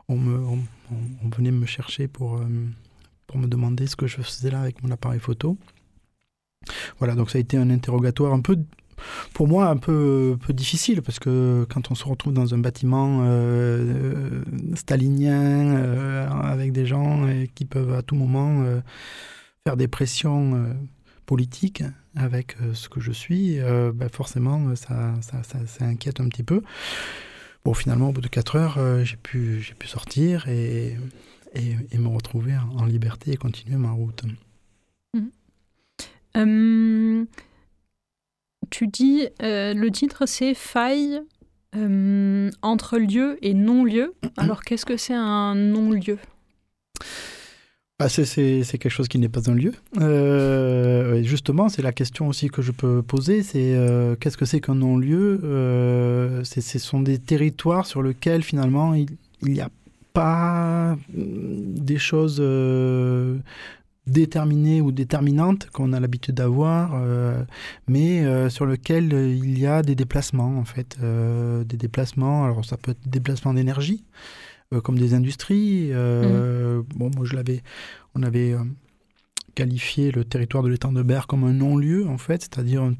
on, 0.08 0.16
me, 0.16 0.38
on, 0.38 1.28
venait 1.28 1.50
me 1.50 1.66
chercher 1.66 2.08
pour, 2.08 2.36
euh, 2.36 2.46
pour 3.26 3.38
me 3.38 3.46
demander 3.46 3.86
ce 3.86 3.96
que 3.96 4.06
je 4.06 4.20
faisais 4.20 4.50
là 4.50 4.60
avec 4.60 4.82
mon 4.82 4.90
appareil 4.90 5.20
photo. 5.20 5.56
Voilà, 6.98 7.14
donc 7.14 7.30
ça 7.30 7.38
a 7.38 7.40
été 7.40 7.56
un 7.56 7.70
interrogatoire 7.70 8.32
un 8.32 8.40
peu, 8.40 8.56
pour 9.34 9.48
moi, 9.48 9.66
un 9.66 9.76
peu, 9.76 10.36
peu 10.46 10.52
difficile, 10.52 11.02
parce 11.02 11.18
que 11.18 11.66
quand 11.68 11.90
on 11.90 11.94
se 11.94 12.04
retrouve 12.04 12.32
dans 12.32 12.54
un 12.54 12.58
bâtiment 12.58 13.20
euh, 13.22 13.91
stalinien, 14.82 16.28
avec 16.42 16.72
des 16.72 16.86
gens 16.86 17.26
qui 17.54 17.64
peuvent 17.64 17.94
à 17.94 18.02
tout 18.02 18.14
moment 18.14 18.64
faire 19.64 19.76
des 19.76 19.88
pressions 19.88 20.54
euh, 20.54 20.72
politiques 21.26 21.82
avec 22.16 22.56
euh, 22.60 22.74
ce 22.74 22.88
que 22.88 23.00
je 23.00 23.12
suis, 23.12 23.60
euh, 23.60 23.92
ben 23.94 24.08
forcément, 24.08 24.74
ça, 24.76 25.14
ça, 25.20 25.42
ça, 25.42 25.84
inquiète 25.84 26.20
un 26.20 26.28
petit 26.28 26.42
peu. 26.42 26.62
Bon, 27.64 27.74
finalement, 27.74 28.08
au 28.08 28.12
bout 28.12 28.20
de 28.20 28.28
4 28.28 28.56
heures, 28.56 29.04
j'ai 29.04 29.16
pu, 29.16 29.74
pu 29.78 29.86
sortir 29.86 30.48
et, 30.48 30.96
et, 31.54 31.98
me 31.98 32.08
retrouver 32.08 32.56
en, 32.56 32.86
liberté 32.86 33.30
et 33.30 33.36
continuer 33.36 33.76
ma 33.76 33.92
route. 33.92 34.24
Mmh. 36.34 37.24
tu 38.70 38.88
dis, 38.88 39.28
le 39.38 39.88
titre 39.90 40.26
c'est 40.26 40.54
Faille 40.54 41.20
entre 41.74 42.98
lieu 42.98 43.38
et 43.42 43.54
non-lieu. 43.54 44.14
Alors, 44.36 44.62
qu'est-ce 44.62 44.86
que 44.86 44.96
c'est 44.96 45.14
un 45.14 45.54
non-lieu? 45.54 46.18
Ah, 47.98 48.08
c'est 48.08 48.24
quelque 48.24 48.88
chose 48.88 49.06
qui 49.06 49.18
n'est 49.18 49.28
pas 49.28 49.48
un 49.48 49.54
lieu. 49.54 49.72
Euh, 50.00 51.22
justement, 51.22 51.68
c'est 51.68 51.82
la 51.82 51.92
question 51.92 52.26
aussi 52.26 52.48
que 52.48 52.60
je 52.60 52.72
peux 52.72 53.00
poser, 53.00 53.44
c'est 53.44 53.74
euh, 53.76 54.16
qu'est-ce 54.16 54.36
que 54.36 54.44
c'est 54.44 54.60
qu'un 54.60 54.74
non-lieu? 54.74 55.40
Euh, 55.44 56.42
Ce 56.42 56.78
sont 56.80 57.00
des 57.00 57.18
territoires 57.18 57.86
sur 57.86 58.02
lesquels 58.02 58.42
finalement 58.42 58.94
il 58.94 59.06
n'y 59.42 59.60
a 59.60 59.68
pas 60.12 60.96
des 61.14 61.98
choses 61.98 62.42
déterminées 64.06 64.80
ou 64.80 64.92
déterminantes 64.92 65.70
qu'on 65.70 65.92
a 65.92 66.00
l'habitude 66.00 66.34
d'avoir, 66.34 67.00
mais 67.86 68.50
sur 68.50 68.66
lesquels 68.66 69.12
il 69.12 69.58
y 69.58 69.66
a 69.66 69.82
des 69.82 69.94
déplacements 69.94 70.58
en 70.58 70.64
fait, 70.64 70.98
des 71.00 71.76
déplacements. 71.76 72.44
Alors 72.44 72.64
ça 72.64 72.76
peut 72.76 72.90
être 72.90 73.02
des 73.04 73.10
déplacements 73.10 73.54
d'énergie. 73.54 74.04
Euh, 74.72 74.80
comme 74.80 74.98
des 74.98 75.14
industries. 75.14 75.90
Euh, 75.92 76.80
mm. 76.80 76.84
Bon, 76.96 77.10
moi, 77.16 77.24
je 77.24 77.34
l'avais, 77.34 77.62
on 78.14 78.22
avait 78.22 78.52
euh, 78.52 78.58
qualifié 79.54 80.10
le 80.10 80.24
territoire 80.24 80.62
de 80.62 80.68
l'étang 80.68 80.92
de 80.92 81.02
Berre 81.02 81.26
comme 81.26 81.44
un 81.44 81.52
non-lieu, 81.52 82.06
en 82.06 82.18
fait, 82.18 82.42
c'est-à-dire 82.42 82.90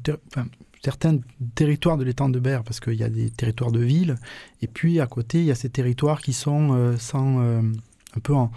certains 0.83 1.19
territoires 1.55 1.97
de 1.97 2.03
l'étang 2.03 2.29
de 2.29 2.39
Berre, 2.39 2.63
parce 2.63 2.79
qu'il 2.79 2.95
y 2.95 3.03
a 3.03 3.09
des 3.09 3.31
territoires 3.31 3.71
de 3.71 3.79
ville, 3.79 4.15
et 4.61 4.67
puis 4.67 4.99
à 4.99 5.07
côté, 5.07 5.39
il 5.39 5.45
y 5.45 5.51
a 5.51 5.55
ces 5.55 5.69
territoires 5.69 6.21
qui 6.21 6.33
sont 6.33 6.95
sans, 6.99 7.39
un 7.39 8.19
peu 8.21 8.33
en, 8.33 8.51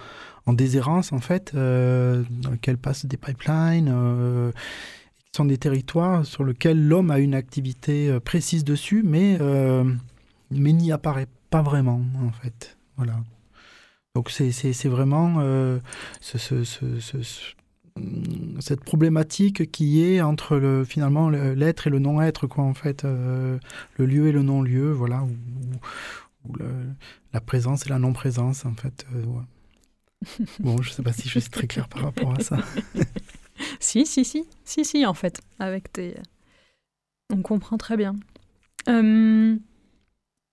en, 0.47 0.53
déshérence, 0.53 1.13
en 1.13 1.21
fait, 1.21 1.55
dans 1.55 2.51
lesquels 2.51 2.79
passent 2.79 3.07
des 3.07 3.17
pipelines, 3.17 3.93
qui 5.19 5.31
sont 5.37 5.45
des 5.45 5.59
territoires 5.59 6.25
sur 6.25 6.45
lesquels 6.45 6.87
l'homme 6.87 7.11
a 7.11 7.19
une 7.19 7.35
activité 7.35 8.19
précise 8.21 8.65
dessus, 8.65 9.03
mais, 9.05 9.39
mais 10.51 10.73
n'y 10.73 10.93
apparaît 10.93 11.29
pas 11.51 11.63
vraiment, 11.63 12.01
en 12.23 12.33
fait. 12.33 12.77
Voilà. 12.97 13.17
Donc 14.17 14.31
c'est 14.31 14.89
vraiment 14.89 15.35
euh, 15.41 15.79
cette 18.61 18.83
problématique 18.83 19.71
qui 19.71 20.03
est 20.03 20.23
entre 20.23 20.57
le, 20.57 20.85
finalement 20.85 21.29
l'être 21.29 21.87
et 21.87 21.91
le 21.91 21.99
non-être, 21.99 22.47
quoi, 22.47 22.65
en 22.65 22.73
fait, 22.73 23.05
euh, 23.05 23.59
le 23.99 24.07
lieu 24.07 24.29
et 24.29 24.33
le 24.33 24.41
non-lieu, 24.41 24.91
voilà, 24.91 25.23
ou, 25.23 26.57
la 27.35 27.41
présence 27.43 27.85
et 27.85 27.91
la 27.91 27.99
non-présence, 27.99 28.65
en 28.65 28.73
fait. 28.73 29.05
Euh, 29.15 29.23
bon, 30.61 30.81
je 30.83 30.91
ne 30.91 30.95
sais 30.95 31.03
pas 31.03 31.13
si 31.13 31.29
je 31.29 31.39
suis 31.39 31.51
très 31.51 31.67
clair 31.67 31.89
par 31.89 32.03
rapport 32.03 32.33
à 32.33 32.41
ça. 32.41 32.59
si, 33.81 34.07
si, 34.07 34.25
si, 34.25 34.45
si, 34.65 34.85
si, 34.85 35.07
en 35.07 35.15
fait, 35.15 35.41
avec 35.59 35.93
tes... 35.93 36.17
On 37.33 37.43
comprend 37.43 37.77
très 37.77 37.97
bien. 37.97 38.15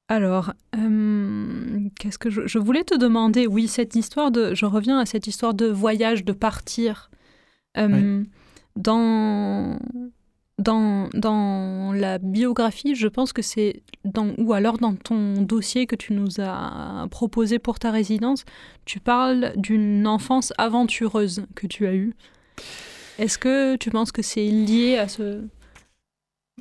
Alors, 0.09 0.53
euh, 0.75 1.89
qu'est-ce 1.99 2.17
que 2.17 2.29
je, 2.29 2.59
voulais 2.59 2.83
te 2.83 2.95
demander? 2.95 3.47
Oui, 3.47 3.67
cette 3.67 3.95
histoire 3.95 4.31
de, 4.31 4.53
je 4.53 4.65
reviens 4.65 4.99
à 4.99 5.05
cette 5.05 5.27
histoire 5.27 5.53
de 5.53 5.65
voyage, 5.67 6.25
de 6.25 6.33
partir. 6.33 7.09
Euh, 7.77 8.23
dans, 8.75 9.79
dans, 10.59 11.09
dans 11.13 11.93
la 11.93 12.19
biographie, 12.19 12.95
je 12.95 13.07
pense 13.07 13.33
que 13.33 13.41
c'est 13.41 13.81
dans, 14.05 14.33
ou 14.37 14.53
alors 14.53 14.77
dans 14.77 14.95
ton 14.95 15.41
dossier 15.41 15.87
que 15.87 15.95
tu 15.95 16.13
nous 16.13 16.39
as 16.39 17.07
proposé 17.09 17.59
pour 17.59 17.79
ta 17.79 17.91
résidence, 17.91 18.45
tu 18.85 18.99
parles 18.99 19.53
d'une 19.55 20.05
enfance 20.07 20.53
aventureuse 20.57 21.45
que 21.55 21.67
tu 21.67 21.87
as 21.87 21.95
eue. 21.95 22.13
Est-ce 23.19 23.37
que 23.37 23.75
tu 23.77 23.89
penses 23.89 24.11
que 24.11 24.21
c'est 24.21 24.45
lié 24.45 24.97
à 24.97 25.07
ce, 25.07 25.41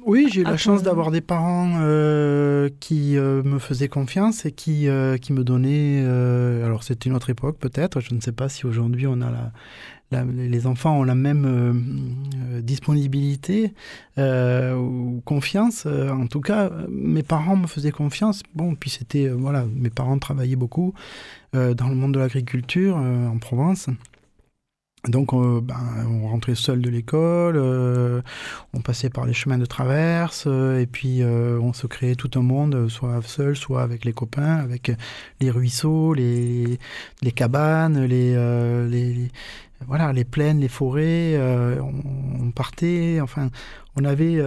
oui, 0.07 0.29
j'ai 0.33 0.41
eu 0.41 0.45
la 0.45 0.57
chance 0.57 0.83
d'avoir 0.83 1.11
des 1.11 1.21
parents 1.21 1.75
euh, 1.83 2.71
qui 2.81 3.19
euh, 3.19 3.43
me 3.43 3.59
faisaient 3.59 3.89
confiance 3.89 4.47
et 4.47 4.53
qui, 4.53 4.89
euh, 4.89 5.19
qui 5.19 5.35
me 5.35 5.45
donnaient... 5.45 6.03
alors 6.65 6.83
c'était 6.83 7.11
une 7.11 7.15
autre 7.15 7.29
époque 7.29 7.59
peut-être, 7.59 8.01
je 8.01 8.15
ne 8.15 8.21
sais 8.21 8.33
pas 8.33 8.49
si 8.49 8.67
aujourd'hui 8.67 9.07
on 9.07 9.21
a 9.21 9.31
la, 9.31 9.53
les 10.13 10.67
enfants 10.67 10.99
ont 10.99 11.05
la 11.05 11.15
même 11.15 12.15
disponibilité 12.63 13.73
ou 14.19 15.23
confiance. 15.25 15.87
en 15.87 16.27
tout 16.27 16.41
cas, 16.41 16.71
mes 16.91 17.23
parents 17.23 17.57
me 17.57 17.67
faisaient 17.67 17.93
confiance. 17.93 18.43
Bon, 18.55 18.75
puis 18.75 18.91
c'était... 18.91 19.29
voilà, 19.29 19.65
mes 19.75 19.91
parents 19.91 20.19
travaillaient 20.19 20.57
beaucoup 20.57 20.95
dans 21.53 21.89
le 21.89 21.95
monde 21.95 22.15
de 22.15 22.19
l'agriculture 22.19 22.97
en 22.97 23.39
Provence. 23.39 23.89
Donc 25.09 25.33
euh, 25.33 25.61
ben, 25.61 25.75
on 26.09 26.29
rentrait 26.29 26.55
seul 26.55 26.81
de 26.81 26.89
l'école, 26.89 27.57
euh, 27.57 28.23
on 28.73 28.81
passait 28.81 29.11
par 29.11 29.27
les 29.27 29.33
chemins 29.33 29.59
de 29.59 29.67
traverse, 29.67 30.45
euh, 30.47 30.79
et 30.79 30.87
puis 30.87 31.23
on 31.25 31.73
se 31.73 31.89
créait 31.89 32.15
tout 32.15 32.31
un 32.37 32.43
monde, 32.43 32.89
soit 32.89 33.21
seul, 33.23 33.57
soit 33.57 33.83
avec 33.83 34.05
les 34.05 34.13
copains, 34.13 34.59
avec 34.59 34.93
les 35.41 35.51
ruisseaux, 35.51 36.15
les, 36.15 36.79
les 37.21 37.33
cabanes, 37.33 38.05
les, 38.05 38.35
les, 38.89 39.29
voilà, 39.87 40.13
les 40.13 40.25
plaines, 40.25 40.61
les 40.61 40.69
forêts. 40.69 41.39
On, 41.81 42.47
on, 42.47 42.51
partait, 42.51 43.21
enfin, 43.21 43.51
on 43.97 44.05
avait 44.05 44.41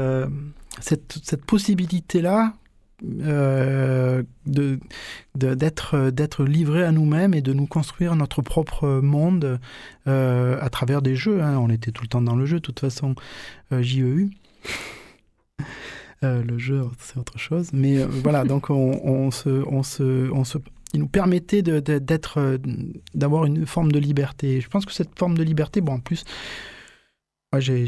cette, 0.82 1.20
cette 1.24 1.46
possibilité-là 1.46 2.54
euh, 3.04 4.24
de, 4.46 4.80
d'être, 5.36 6.12
d'être 6.12 6.46
livré 6.46 6.84
à 6.84 6.94
nous-mêmes 6.94 7.34
et 7.34 7.42
de 7.42 7.52
nous 7.52 7.68
construire 7.68 8.16
notre 8.16 8.42
propre 8.42 9.02
monde 9.02 9.60
euh, 10.08 10.58
à 10.62 10.70
travers 10.70 11.02
des 11.02 11.16
jeux. 11.16 11.42
Hein. 11.42 11.58
On 11.58 11.70
était 11.70 11.92
tout 11.92 12.04
le 12.04 12.08
temps 12.08 12.22
dans 12.22 12.38
le 12.38 12.46
jeu, 12.46 12.58
de 12.58 12.62
toute 12.62 12.80
façon, 12.80 13.16
euh, 13.74 13.82
JEU. 13.82 14.30
le 16.22 16.58
jeu, 16.58 16.84
c'est 17.00 17.18
autre 17.18 17.38
chose. 17.38 17.72
Mais 17.74 18.04
voilà, 18.06 18.44
donc 18.46 18.70
on, 18.70 19.00
on, 19.04 19.30
se, 19.30 19.50
on, 19.50 19.84
se, 19.84 20.32
on 20.32 20.46
se, 20.46 20.58
il 20.96 21.00
nous 21.00 21.08
permettait 21.08 21.62
d'être, 21.62 22.60
d'avoir 23.14 23.46
une 23.46 23.66
forme 23.66 23.92
de 23.92 24.00
liberté. 24.00 24.62
Je 24.62 24.70
pense 24.70 24.86
que 24.86 24.94
cette 24.94 25.18
forme 25.20 25.38
de 25.38 25.44
liberté, 25.44 25.82
bon, 25.82 25.94
en 25.94 26.00
plus, 26.00 26.24
moi 27.52 27.60
j'ai, 27.60 27.86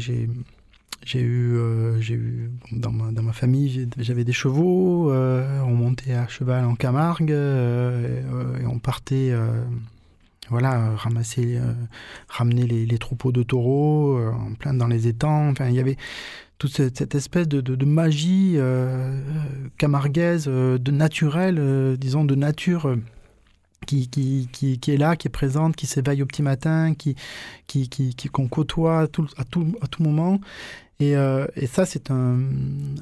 j'ai 1.04 1.20
eu, 1.20 1.56
euh, 1.56 2.00
j'ai 2.00 2.14
eu 2.14 2.50
dans, 2.72 2.90
ma, 2.90 3.10
dans 3.12 3.22
ma 3.22 3.32
famille, 3.32 3.88
j'avais 3.96 4.24
des 4.24 4.32
chevaux, 4.32 5.10
euh, 5.10 5.60
on 5.62 5.74
montait 5.74 6.12
à 6.12 6.28
cheval 6.28 6.66
en 6.66 6.74
Camargue 6.74 7.32
euh, 7.32 8.58
et, 8.60 8.66
on 8.66 8.78
partait 8.78 9.32
voilà, 10.50 10.94
ramasser, 10.96 11.58
ramener 12.28 12.66
les, 12.66 12.98
troupeaux 12.98 13.32
de 13.32 13.42
taureaux 13.42 14.18
en 14.18 14.54
plein 14.54 14.74
dans 14.74 14.86
les 14.86 15.06
étangs. 15.06 15.50
Enfin, 15.50 15.68
il 15.68 15.74
y 15.74 15.80
avait 15.80 15.98
toute 16.58 16.72
cette, 16.72 17.14
espèce 17.14 17.48
de, 17.48 17.60
de, 17.60 17.84
magie 17.84 18.58
camarguaise, 19.76 20.46
de 20.46 20.90
naturel, 20.90 21.96
disons 21.98 22.24
de 22.24 22.34
nature. 22.34 22.96
Qui, 23.88 24.06
qui, 24.08 24.50
qui, 24.52 24.78
qui, 24.78 24.90
est 24.90 24.98
là, 24.98 25.16
qui 25.16 25.28
est 25.28 25.30
présente, 25.30 25.74
qui 25.74 25.86
s'éveille 25.86 26.22
au 26.22 26.26
petit 26.26 26.42
matin, 26.42 26.92
qui, 26.92 27.16
qui, 27.66 27.88
qui, 27.88 28.14
qu'on 28.28 28.46
côtoie 28.46 29.08
tout, 29.08 29.26
à, 29.38 29.44
tout, 29.44 29.66
à 29.80 29.86
tout 29.86 30.02
moment. 30.02 30.40
Et, 31.00 31.16
euh, 31.16 31.46
et 31.54 31.66
ça, 31.66 31.86
c'est 31.86 32.10
un, 32.10 32.38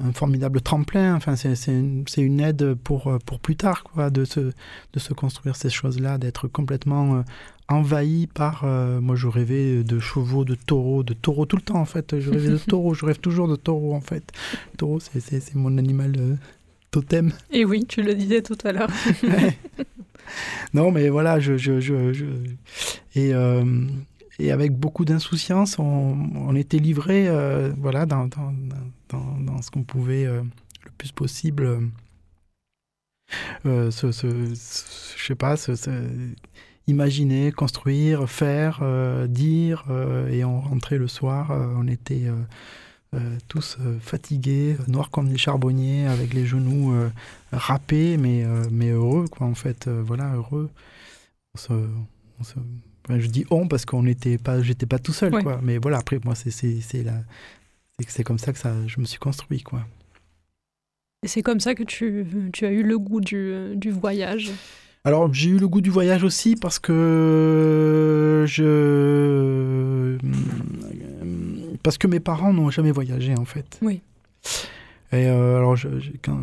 un, 0.01 0.13
formidable 0.13 0.61
tremplin. 0.61 1.15
Enfin, 1.15 1.35
c'est 1.35 1.55
une, 1.67 2.05
une, 2.17 2.39
aide 2.39 2.75
pour, 2.75 3.17
pour 3.25 3.39
plus 3.39 3.55
tard, 3.55 3.83
quoi, 3.83 4.09
de 4.09 4.23
se, 4.23 4.39
de 4.39 4.99
se 4.99 5.13
construire 5.13 5.55
ces 5.55 5.69
choses-là, 5.69 6.19
d'être 6.19 6.47
complètement 6.47 7.15
euh, 7.15 7.21
envahi 7.67 8.27
par. 8.27 8.63
Euh, 8.65 9.01
moi, 9.01 9.15
je 9.15 9.27
rêvais 9.27 9.83
de 9.83 9.99
chevaux, 9.99 10.45
de 10.45 10.53
taureaux, 10.53 11.03
de 11.03 11.13
taureaux 11.13 11.47
tout 11.47 11.57
le 11.57 11.63
temps, 11.63 11.79
en 11.79 11.85
fait. 11.85 12.19
Je 12.19 12.29
rêvais 12.29 12.49
de 12.49 12.57
taureaux, 12.67 12.93
je 12.93 13.05
rêve 13.05 13.19
toujours 13.19 13.47
de 13.47 13.55
taureaux, 13.55 13.95
en 13.95 14.01
fait. 14.01 14.31
Le 14.73 14.77
taureau, 14.77 14.99
c'est 14.99 15.55
mon 15.55 15.77
animal 15.79 16.37
totem. 16.91 17.33
Et 17.51 17.65
oui, 17.65 17.85
tu 17.87 18.03
le 18.03 18.13
disais 18.13 18.43
tout 18.43 18.57
à 18.63 18.73
l'heure. 18.73 18.91
non, 20.73 20.91
mais 20.91 21.09
voilà, 21.09 21.39
je. 21.39 21.57
je, 21.57 21.79
je. 21.79 22.25
Et 23.15 23.33
et 24.39 24.51
avec 24.51 24.73
beaucoup 24.73 25.05
d'insouciance, 25.05 25.79
on, 25.79 26.55
était 26.55 26.77
livré 26.77 27.27
euh, 27.27 27.71
voilà, 27.77 28.05
dans, 28.05 28.27
dans, 28.27 28.53
dans, 29.09 29.37
dans 29.39 29.61
ce 29.61 29.71
qu'on 29.71 29.83
pouvait 29.83 30.25
euh, 30.25 30.43
le 30.85 30.91
plus 30.97 31.11
possible, 31.11 31.89
euh, 33.65 33.91
ce, 33.91 34.11
je 34.11 35.25
sais 35.25 35.35
pas, 35.35 35.55
imaginer, 36.85 37.51
construire, 37.51 38.29
faire, 38.29 38.81
dire, 39.27 39.85
et 40.29 40.45
on 40.45 40.61
rentrait 40.61 40.97
le 40.97 41.07
soir, 41.07 41.51
on 41.75 41.87
était 41.87 42.27
tous 43.47 43.77
fatigués, 44.01 44.77
noirs 44.87 45.09
comme 45.09 45.29
des 45.29 45.37
charbonniers, 45.37 46.07
avec 46.07 46.33
les 46.33 46.45
genoux 46.45 46.93
râpés, 47.51 48.17
mais, 48.17 48.45
mais 48.71 48.89
heureux, 48.89 49.25
quoi, 49.29 49.47
en 49.47 49.55
fait, 49.55 49.87
voilà, 49.87 50.33
heureux. 50.33 50.69
On 51.55 51.57
se, 51.57 51.73
on 52.39 52.43
se 52.43 52.55
je 53.09 53.27
dis 53.27 53.45
on 53.49 53.67
parce 53.67 53.85
qu'on 53.85 54.03
n'était 54.03 54.37
pas, 54.37 54.61
j'étais 54.61 54.85
pas 54.85 54.99
tout 54.99 55.13
seul, 55.13 55.31
quoi. 55.41 55.59
Mais 55.63 55.77
voilà, 55.77 55.97
après, 55.97 56.19
moi, 56.23 56.35
c'est 56.35 56.51
c'est 56.51 58.23
comme 58.23 58.37
ça 58.37 58.53
que 58.53 58.59
ça, 58.59 58.73
je 58.87 58.99
me 58.99 59.05
suis 59.05 59.19
construit, 59.19 59.63
quoi. 59.63 59.85
Et 61.23 61.27
c'est 61.27 61.41
comme 61.41 61.59
ça 61.59 61.73
que 61.73 61.83
tu, 61.83 62.25
tu, 62.53 62.65
as 62.65 62.71
eu 62.71 62.83
le 62.83 62.99
goût 62.99 63.21
du, 63.21 63.75
du 63.75 63.89
voyage? 63.89 64.51
Alors 65.03 65.33
j'ai 65.33 65.49
eu 65.51 65.57
le 65.57 65.67
goût 65.67 65.81
du 65.81 65.89
voyage 65.89 66.23
aussi 66.23 66.55
parce 66.55 66.79
que 66.79 68.43
je 68.45 70.17
parce 71.87 71.97
que 71.97 72.07
mes 72.07 72.19
parents 72.19 72.51
n'ont 72.51 72.69
jamais 72.69 72.91
voyagé 72.91 73.33
en 73.37 73.45
fait. 73.45 73.79
Oui. 73.81 74.01
Et 75.13 75.27
euh, 75.27 75.55
alors 75.55 75.77
je, 75.77 75.87
quand, 76.21 76.41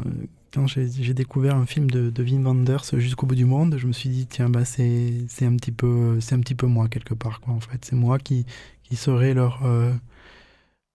quand 0.54 0.66
j'ai 0.66 1.12
découvert 1.12 1.54
un 1.54 1.66
film 1.66 1.90
de, 1.90 2.08
de 2.08 2.22
Wim 2.22 2.46
Wenders 2.46 2.82
jusqu'au 2.94 3.26
bout 3.26 3.34
du 3.34 3.44
monde, 3.44 3.76
je 3.76 3.86
me 3.86 3.92
suis 3.92 4.08
dit 4.08 4.26
tiens 4.26 4.48
bah 4.48 4.64
c'est 4.64 5.26
un 5.42 5.56
petit 5.56 5.70
peu 5.70 6.18
c'est 6.20 6.34
un 6.34 6.40
petit 6.40 6.54
peu 6.54 6.66
moi 6.66 6.88
quelque 6.88 7.12
part 7.12 7.42
quoi 7.42 7.52
en 7.52 7.60
fait 7.60 7.84
c'est 7.84 7.94
moi 7.94 8.18
qui 8.18 8.46
qui 8.84 8.96
serai 8.96 9.34
leur 9.34 9.60
euh, 9.66 9.92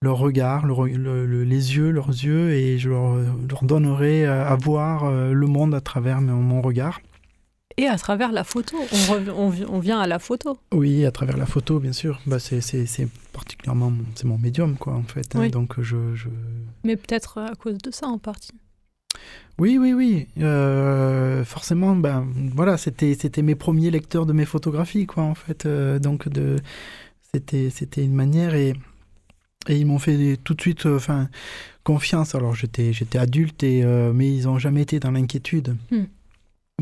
leur 0.02 0.18
regard, 0.18 0.66
les 0.66 1.76
yeux, 1.76 1.92
leurs 1.92 2.10
yeux, 2.10 2.52
et 2.52 2.80
je 2.80 2.90
leur, 2.90 3.18
leur 3.18 3.64
donnerai 3.64 4.26
à 4.26 4.56
voir 4.56 5.04
euh, 5.04 5.32
le 5.32 5.46
monde 5.46 5.76
à 5.76 5.82
travers 5.82 6.22
mon, 6.22 6.62
regard. 6.64 7.02
Et 7.80 7.88
à 7.88 7.98
travers 7.98 8.34
la 8.34 8.44
photo, 8.44 8.76
on, 9.10 9.54
on, 9.70 9.80
vient 9.80 10.02
à 10.02 10.06
la 10.06 10.20
photo. 10.20 10.58
Oui, 10.74 11.06
à 11.06 11.12
travers 11.12 11.38
la 11.38 11.46
photo, 11.46 11.80
bien 11.80 11.94
sûr. 11.94 12.20
Bah, 12.26 12.38
c'est 12.38 12.60
particulièrement 13.32 13.94
c'est 14.16 14.26
mon 14.26 14.38
médium, 14.38 14.76
quoi, 14.76 14.96
en 14.96 15.04
fait. 15.04 15.34
Hein. 15.38 15.48
donc 15.48 15.80
je, 15.80 16.14
je... 16.14 16.28
Mais 16.84 16.98
peut-être 16.98 17.38
à 17.38 17.56
cause 17.56 17.78
de 17.78 17.90
ça, 17.90 18.08
en 18.08 18.18
partie. 18.18 18.52
Oui, 19.60 19.78
oui, 19.78 19.94
oui. 19.94 20.28
Euh, 20.42 21.46
forcément, 21.46 21.96
ben 21.96 22.28
voilà, 22.54 22.76
c'était 22.76 23.16
c'était 23.16 23.42
mes 23.42 23.56
premiers 23.56 23.92
lecteurs 23.92 24.26
de 24.26 24.34
mes 24.34 24.46
photographies, 24.46 25.06
quoi, 25.06 25.24
en 25.24 25.36
fait. 25.36 25.66
Euh, 25.66 26.00
donc 26.00 26.28
de 26.28 26.58
c'était 27.34 27.70
c'était 27.70 28.04
une 28.04 28.14
manière 28.14 28.56
et 28.56 28.74
et 29.70 29.78
ils 29.78 29.86
m'ont 29.86 30.00
fait 30.00 30.36
tout 30.44 30.54
de 30.54 30.62
suite, 30.62 30.86
euh, 30.86 31.00
confiance. 31.86 32.36
Alors 32.36 32.56
j'étais 32.56 32.92
j'étais 32.92 33.20
adulte 33.20 33.64
et 33.64 33.86
mais 34.14 34.34
ils 34.34 34.50
ont 34.50 34.60
jamais 34.60 34.82
été 34.82 35.00
dans 35.00 35.12
l'inquiétude. 35.12 35.78
Hmm. 35.92 36.04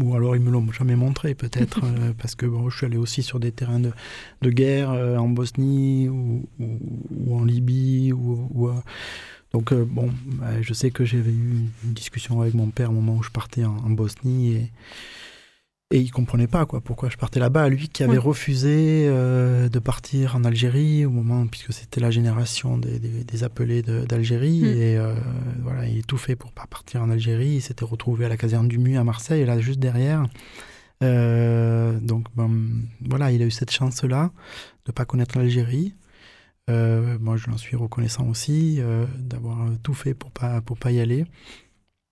Ou 0.02 0.16
alors 0.16 0.36
ils 0.36 0.42
me 0.42 0.52
l'ont 0.52 0.72
jamais 0.72 0.96
montré 0.96 1.36
peut-être 1.36 1.82
parce 2.22 2.36
que 2.36 2.46
bon, 2.46 2.70
je 2.70 2.78
suis 2.78 2.86
allé 2.86 2.98
aussi 2.98 3.24
sur 3.24 3.40
des 3.40 3.52
terrains 3.52 3.80
de, 3.80 3.92
de 4.42 4.50
guerre 4.50 4.90
en 4.92 5.30
Bosnie 5.30 6.10
ou, 6.10 6.48
ou, 6.60 7.36
en 7.36 7.44
Libye 7.44 8.14
ou, 8.14 8.48
ou 8.54 8.70
donc, 9.54 9.72
euh, 9.72 9.86
bon, 9.86 10.12
bah, 10.26 10.62
je 10.62 10.74
sais 10.74 10.92
que 10.92 11.06
j'avais 11.06 11.32
eu 11.32 11.70
une 11.84 11.94
discussion 11.94 12.42
avec 12.42 12.54
mon 12.54 12.68
père 12.68 12.92
au 12.92 12.94
moment 12.94 13.16
où 13.16 13.24
je 13.24 13.30
partais 13.30 13.64
en, 13.64 13.90
Bosnie 13.90 14.54
et, 14.54 14.72
et 15.89 16.00
il 16.00 16.12
comprenait 16.12 16.47
pas 16.47 16.65
quoi, 16.65 16.82
pourquoi 16.82 17.10
je 17.10 17.17
partais 17.17 17.39
là-bas. 17.39 17.69
Lui 17.69 17.88
qui 17.88 18.04
avait 18.04 18.17
refusé 18.17 19.06
euh, 19.08 19.69
de 19.69 19.80
partir 19.80 20.36
en 20.36 20.43
Algérie 20.43 21.06
au 21.06 21.12
moment, 21.12 21.47
puisque 21.47 21.71
c'était 21.71 22.02
la 22.02 22.12
génération 22.12 22.78
des, 22.78 23.00
des, 23.00 23.43
appelés 23.43 23.82
d'Algérie. 23.82 24.62
Mm. 24.63 24.65
Et 24.65 24.97
euh, 24.97 25.15
voilà, 25.62 25.88
il 25.88 26.00
est 26.00 26.08
tout 26.08 26.17
fait 26.17 26.36
pour 26.36 26.52
pas 26.52 26.65
partir 26.67 27.02
en 27.02 27.10
Algérie. 27.10 27.56
Il 27.56 27.62
s'était 27.62 27.86
retrouvé 27.86 28.26
à 28.26 28.30
la 28.30 28.38
caserne 28.38 28.67
du 28.67 28.78
Mu 28.80 28.97
à 28.97 29.04
Marseille, 29.04 29.45
là 29.45 29.60
juste 29.60 29.80
derrière. 29.80 30.26
donc, 31.02 32.28
voilà, 32.36 33.32
il 33.32 33.41
a 33.41 33.45
eu 33.45 33.52
cette 33.52 33.71
chance-là 33.71 34.32
de 34.86 34.91
pas 34.91 35.06
connaître 35.06 35.38
l'Algérie. 35.38 35.93
Euh, 36.69 37.17
moi, 37.19 37.38
je 37.38 37.50
l'en 37.50 37.58
suis 37.58 37.76
reconnaissant 37.76 38.28
aussi 38.28 38.78
euh, 38.80 39.06
d'avoir 39.17 39.69
tout 39.84 39.93
fait 39.93 40.13
pour 40.13 40.32
pas 40.32 40.62
pour 40.62 40.78
pas 40.78 40.91
y 40.91 41.00
aller. 41.00 41.26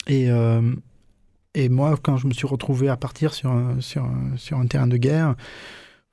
Et 0.08 0.30
euh, 0.30 0.74
et 1.56 1.70
moi, 1.70 1.98
quand 2.02 2.18
je 2.18 2.28
me 2.28 2.34
suis 2.34 2.46
retrouvé 2.46 2.90
à 2.90 2.98
partir 2.98 3.34
sur 3.34 3.50
un, 3.52 3.82
sur 3.82 4.08
sur 4.38 4.60
un 4.60 4.68
terrain 4.68 4.88
de 4.88 4.98
guerre, 4.98 5.36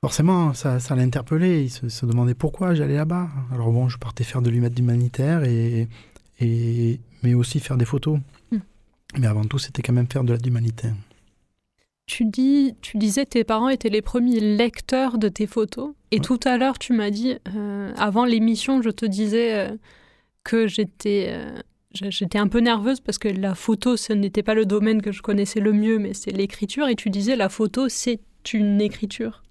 forcément, 0.01 0.53
ça, 0.53 0.79
ça 0.79 0.95
l'a 0.95 1.03
interpellé. 1.03 1.63
Il 1.63 1.69
se, 1.69 2.05
demandait 2.05 2.33
pourquoi 2.33 2.73
j'allais 2.73 2.95
là-bas. 2.95 3.29
Alors 3.53 3.71
bon, 3.71 3.89
je 3.89 3.97
partais 3.97 4.23
faire 4.23 4.41
de 4.41 4.49
l'humanitaire 4.49 4.83
humanitaire 4.83 5.43
et, 5.43 5.87
et 6.39 6.99
mais 7.23 7.33
aussi 7.33 7.59
faire 7.59 7.77
des 7.77 7.85
photos. 7.85 8.19
Hmm. 8.51 8.59
Mais 9.17 9.27
avant 9.27 9.45
tout, 9.45 9.59
c'était 9.59 9.81
quand 9.81 9.93
même 9.93 10.07
faire 10.07 10.23
de 10.23 10.33
l'humanitaire. 10.33 10.93
Tu, 12.05 12.25
dis, 12.25 12.75
tu 12.81 12.97
disais 12.97 13.23
que 13.23 13.29
tes 13.29 13.43
parents 13.45 13.69
étaient 13.69 13.89
les 13.89 14.01
premiers 14.01 14.41
lecteurs 14.41 15.17
de 15.17 15.29
tes 15.29 15.47
photos. 15.47 15.93
Et 16.11 16.19
tout 16.19 16.39
à 16.43 16.57
l'heure, 16.57 16.77
tu 16.77 16.93
m'as 16.93 17.09
dit, 17.09 17.37
euh, 17.55 17.93
avant 17.95 18.25
l'émission, 18.25 18.81
je 18.81 18.89
te 18.89 19.05
disais 19.05 19.57
euh, 19.57 19.75
que 20.43 20.67
j'étais, 20.67 21.27
euh, 21.29 21.55
j'étais 21.93 22.37
un 22.37 22.47
peu 22.47 22.59
nerveuse 22.59 22.99
parce 22.99 23.17
que 23.17 23.27
la 23.27 23.55
photo, 23.55 23.97
ce 23.97 24.13
n'était 24.13 24.43
pas 24.43 24.53
le 24.53 24.65
domaine 24.65 25.01
que 25.01 25.11
je 25.11 25.21
connaissais 25.21 25.59
le 25.59 25.73
mieux, 25.73 25.99
mais 25.99 26.13
c'est 26.13 26.31
l'écriture. 26.31 26.87
Et 26.87 26.95
tu 26.95 27.09
disais, 27.09 27.35
la 27.35 27.49
photo, 27.49 27.89
c'est 27.89 28.19
une 28.53 28.81
écriture. 28.81 29.43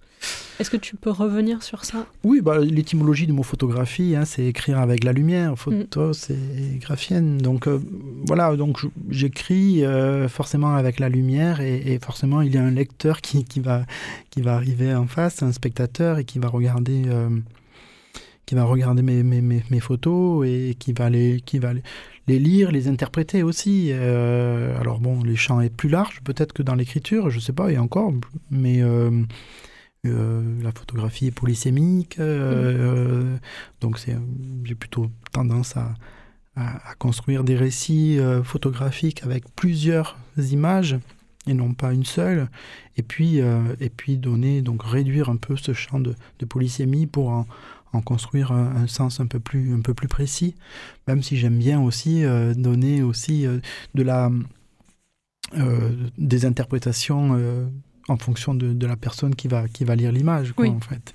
Est-ce 0.61 0.71
que 0.71 0.77
tu 0.77 0.97
peux 0.97 1.11
revenir 1.11 1.63
sur 1.63 1.85
ça? 1.85 2.07
Oui, 2.23 2.41
bah, 2.41 2.59
l'étymologie 2.59 3.27
du 3.27 3.33
mot 3.33 3.43
photographie, 3.43 4.15
hein, 4.15 4.25
c'est 4.25 4.45
écrire 4.45 4.79
avec 4.79 5.03
la 5.03 5.13
lumière. 5.13 5.59
Photo, 5.59 6.11
mm. 6.11 6.15
c'est 6.15 6.79
graphienne. 6.79 7.39
Donc 7.39 7.67
euh, 7.67 7.81
voilà, 8.27 8.55
donc 8.55 8.79
j'écris 9.11 9.85
euh, 9.85 10.29
forcément 10.29 10.77
avec 10.77 11.01
la 11.01 11.09
lumière 11.09 11.61
et, 11.61 11.99
forcément 12.01 12.43
il 12.43 12.55
y 12.55 12.59
a 12.59 12.63
un 12.63 12.71
lecteur 12.71 13.21
qui, 13.21 13.45
qui, 13.45 13.61
va, 13.61 13.85
qui 14.31 14.41
va 14.41 14.55
arriver 14.55 14.95
en 14.95 15.07
face, 15.07 15.43
un 15.43 15.53
spectateur 15.53 16.19
et 16.19 16.25
qui 16.25 16.39
va 16.39 16.49
regarder. 16.49 17.03
Euh, 17.07 17.29
qui 18.45 18.57
va 18.57 18.65
regarder 18.65 19.03
mes, 19.03 19.23
mes, 19.23 19.41
mes, 19.41 19.81
photos 19.81 20.45
et 20.47 20.77
qui 20.79 20.93
va 20.93 21.09
les, 21.09 21.41
qui 21.41 21.61
va 21.61 21.73
les, 21.73 21.83
lire, 22.27 22.71
les 22.71 22.89
interpréter 22.89 23.43
aussi. 23.43 23.93
alors 23.93 25.01
bon, 25.01 25.23
les 25.23 25.37
champs 25.37 25.61
est 25.61 25.75
plus 25.75 25.89
large 25.89 26.21
peut-être 26.25 26.53
que 26.53 26.63
dans 26.63 26.75
l'écriture, 26.75 27.31
je 27.31 27.41
sais 27.41 27.53
pas, 27.53 27.71
et 27.71 27.79
encore, 27.79 28.13
mais 28.51 28.83
euh, 30.05 30.61
la 30.63 30.73
photographie 30.73 31.29
est 31.29 31.31
polysémique, 31.31 32.19
euh, 32.19 33.23
mm. 33.23 33.41
donc 33.81 34.01
j'ai 34.65 34.75
plutôt 34.75 35.09
tendance 35.31 35.77
à, 35.77 35.95
à, 36.57 36.95
construire 36.99 37.45
des 37.45 37.55
récits 37.55 38.19
euh, 38.19 38.43
photographiques 38.43 39.23
avec 39.23 39.45
plusieurs 39.55 40.19
images 40.37 40.99
et 41.47 41.55
non 41.55 41.75
pas 41.75 41.93
une 41.93 42.05
seule, 42.05 42.49
et 42.97 43.03
puis, 43.03 43.41
euh, 43.41 43.77
et 43.81 43.91
puis 43.91 44.17
donner, 44.17 44.63
donc 44.63 44.83
réduire 44.83 45.29
un 45.29 45.37
peu 45.37 45.57
ce 45.57 45.73
champ 45.73 45.99
de, 46.01 46.15
de 46.39 46.45
polysémie 46.45 47.07
pour 47.07 47.31
en, 47.31 47.47
en 47.93 48.01
construire 48.01 48.53
un, 48.53 48.87
sens 48.87 49.21
un 49.21 49.27
peu 49.27 49.41
plus, 49.41 49.75
un 49.75 49.81
peu 49.81 49.95
plus 49.95 50.09
précis, 50.09 50.55
même 51.07 51.23
si 51.23 51.37
j'aime 51.37 51.59
bien 51.59 51.81
aussi 51.81 52.25
euh, 52.25 52.55
donner 52.55 53.03
aussi 53.03 53.47
de 53.95 54.03
la, 54.03 54.31
des 56.19 56.47
interprétations 56.47 57.39
en 58.09 58.17
fonction 58.17 58.55
de, 58.55 58.73
de, 58.73 58.87
la 58.87 58.97
personne 58.97 59.35
qui 59.35 59.49
va, 59.49 59.69
qui 59.69 59.85
va 59.85 59.95
lire 59.95 60.13
l'image, 60.13 60.55
en 60.59 60.81
fait. 60.81 61.15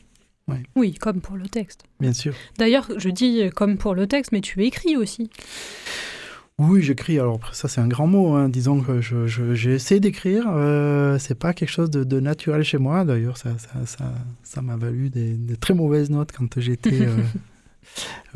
Oui, 0.76 0.94
comme 0.94 1.22
pour 1.22 1.36
le 1.36 1.48
texte. 1.48 1.84
Bien 2.00 2.14
sûr. 2.14 2.34
D'ailleurs, 2.58 2.88
je 2.98 3.10
dis 3.10 3.50
comme 3.56 3.78
pour 3.78 3.96
le 3.96 4.08
texte, 4.08 4.32
mais 4.32 4.42
tu 4.42 4.64
écris 4.64 4.96
aussi. 4.96 5.30
Oui, 6.60 6.82
j'écris. 6.82 7.20
Alors 7.20 7.40
ça, 7.54 7.68
c'est 7.68 7.82
un 7.82 7.88
grand 7.88 8.08
mot. 8.08 8.34
Hein. 8.34 8.50
Disons 8.50 8.82
que 8.82 9.00
j'ai 9.00 9.28
je, 9.28 9.70
essayé 9.70 10.00
d'écrire. 10.00 10.46
Euh, 10.48 11.20
c'est 11.20 11.38
pas 11.38 11.54
quelque 11.54 11.70
chose 11.70 11.92
de, 11.92 12.20
naturel 12.20 12.64
chez 12.64 12.80
moi. 12.80 13.06
D'ailleurs, 13.06 13.38
ça, 13.38 13.56
ça, 13.60 13.86
ça, 13.86 14.12
ça 14.42 14.62
m'a 14.64 14.76
valu 14.76 15.12
des, 15.12 15.38
très 15.58 15.76
mauvaises 15.76 16.10
notes 16.10 16.32
quand 16.32 16.60
j'étais 16.60 17.02
euh, 17.02 17.16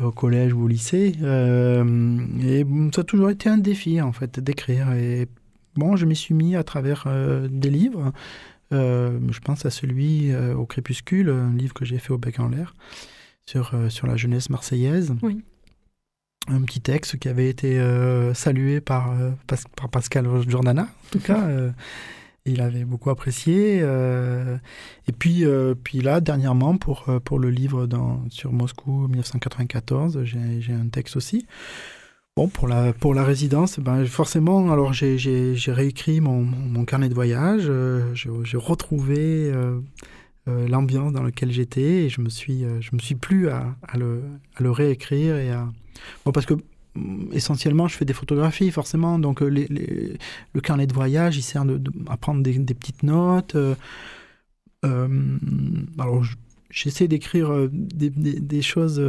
au 0.00 0.12
collège 0.12 0.52
ou 0.52 0.62
au 0.62 0.68
lycée. 0.68 1.14
Euh, 1.22 2.18
et 2.44 2.64
ça 2.94 3.00
a 3.00 3.04
toujours 3.04 3.30
été 3.30 3.48
un 3.48 3.58
défi 3.58 4.00
en 4.00 4.12
fait 4.12 4.38
d'écrire. 4.38 4.92
Et 4.92 5.26
bon, 5.74 5.96
je 5.96 6.06
m'y 6.06 6.14
suis 6.14 6.34
mis 6.34 6.54
à 6.54 6.62
travers 6.62 7.04
euh, 7.08 7.48
des 7.50 7.70
livres. 7.70 8.12
Je 8.70 9.40
pense 9.40 9.66
à 9.66 9.70
celui 9.70 10.34
au 10.34 10.64
crépuscule, 10.64 11.28
un 11.28 11.52
livre 11.52 11.74
que 11.74 11.84
j'ai 11.84 11.98
fait 11.98 12.10
au 12.10 12.16
bec 12.16 12.40
en 12.40 12.48
l'air 12.48 12.74
sur, 13.44 13.74
sur 13.90 14.06
la 14.06 14.16
jeunesse 14.16 14.48
marseillaise. 14.48 15.12
Oui. 15.22 15.42
Un 16.48 16.62
petit 16.62 16.80
texte 16.80 17.18
qui 17.18 17.28
avait 17.28 17.48
été 17.48 17.80
salué 18.34 18.80
par, 18.80 19.14
par 19.76 19.88
Pascal 19.88 20.26
Jordana, 20.48 20.82
en 20.82 21.10
tout 21.10 21.20
cas. 21.20 21.48
il 22.44 22.60
avait 22.60 22.84
beaucoup 22.84 23.10
apprécié. 23.10 23.78
et 23.78 25.12
puis, 25.16 25.44
puis 25.84 26.00
là, 26.00 26.20
dernièrement, 26.20 26.76
pour, 26.76 27.06
pour 27.24 27.38
le 27.38 27.50
livre 27.50 27.86
dans, 27.86 28.24
sur 28.28 28.52
Moscou 28.52 29.06
1994, 29.08 30.24
j'ai 30.24 30.72
un 30.72 30.88
texte 30.88 31.16
aussi. 31.16 31.46
Bon, 32.34 32.48
pour 32.48 32.66
la, 32.66 32.94
pour 32.94 33.12
la 33.12 33.24
résidence, 33.24 33.78
ben, 33.78 34.06
forcément, 34.06 34.72
alors 34.72 34.94
j'ai 34.94 35.58
réécrit 35.66 36.22
mon, 36.22 36.40
mon, 36.40 36.86
carnet 36.86 37.10
de 37.10 37.14
voyage, 37.14 37.64
euh, 37.66 38.14
j'ai 38.14 38.56
retrouvé 38.56 39.50
euh, 39.52 39.52
euh, 39.54 39.80
l'ambiance 40.46 41.12
dans 41.12 41.22
laquelle 41.22 41.52
j'étais 41.52 42.04
et 42.04 42.08
je 42.08 42.20
me 42.20 42.28
suis, 42.28 42.64
je 42.80 42.90
me 42.92 42.98
suis 42.98 43.14
plu 43.14 43.48
à, 43.48 43.76
le, 43.94 44.22
à, 44.56 44.62
le, 44.62 44.70
réécrire 44.70 45.36
et 45.36 45.50
à... 45.50 45.68
Bon, 46.24 46.32
parce 46.32 46.46
que 46.46 46.54
mm, 46.96 47.28
essentiellement, 47.32 47.86
je 47.86 47.96
fais 47.96 48.04
des 48.04 48.12
photographies, 48.12 48.72
forcément, 48.72 49.20
donc 49.20 49.40
les, 49.40 49.68
le 49.68 50.60
carnet 50.60 50.88
de 50.88 50.94
voyage, 50.94 51.36
il 51.36 51.42
sert 51.42 51.64
à 52.08 52.16
prendre 52.16 52.42
des, 52.42 52.58
petites 52.74 53.04
notes. 53.04 53.56
alors, 54.82 56.24
j'essaie 56.70 57.06
d'écrire 57.06 57.68
des, 57.70 58.62
choses 58.62 59.00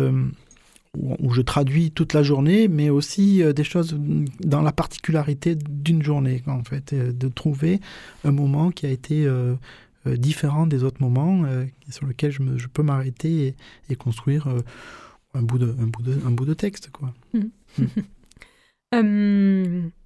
où, 0.97 1.33
je 1.33 1.41
traduis 1.41 1.91
toute 1.91 2.13
la 2.13 2.23
journée, 2.23 2.67
mais 2.67 2.89
aussi 2.89 3.41
euh, 3.41 3.53
des 3.53 3.63
choses 3.63 3.97
dans 4.41 4.61
la 4.61 4.71
particularité 4.71 5.55
d'une 5.55 6.03
journée, 6.03 6.43
en 6.47 6.63
fait, 6.63 6.93
euh, 6.93 7.11
de 7.11 7.27
trouver 7.27 7.79
un 8.23 8.31
moment 8.31 8.71
qui 8.71 8.85
a 8.85 8.89
été 8.89 9.25
euh, 9.25 9.55
différent 10.05 10.67
des 10.67 10.83
autres 10.83 11.01
moments 11.01 11.43
sur 11.89 12.05
lequel 12.05 12.31
je, 12.31 12.41
me, 12.41 12.57
je 12.57 12.67
peux 12.67 12.83
m'arrêter 12.83 13.55
et, 13.89 13.95
construire 13.95 14.47
un, 15.33 15.41
bout 15.41 15.57
de, 15.57 15.75
un, 15.79 15.87
bout 15.87 16.01
de, 16.01 16.19
un 16.25 16.31
bout 16.31 16.45
de 16.45 16.53
texte. 16.53 16.89
Quoi. 16.91 17.13
Mmh. 17.33 17.39
Mmh. 18.93 19.89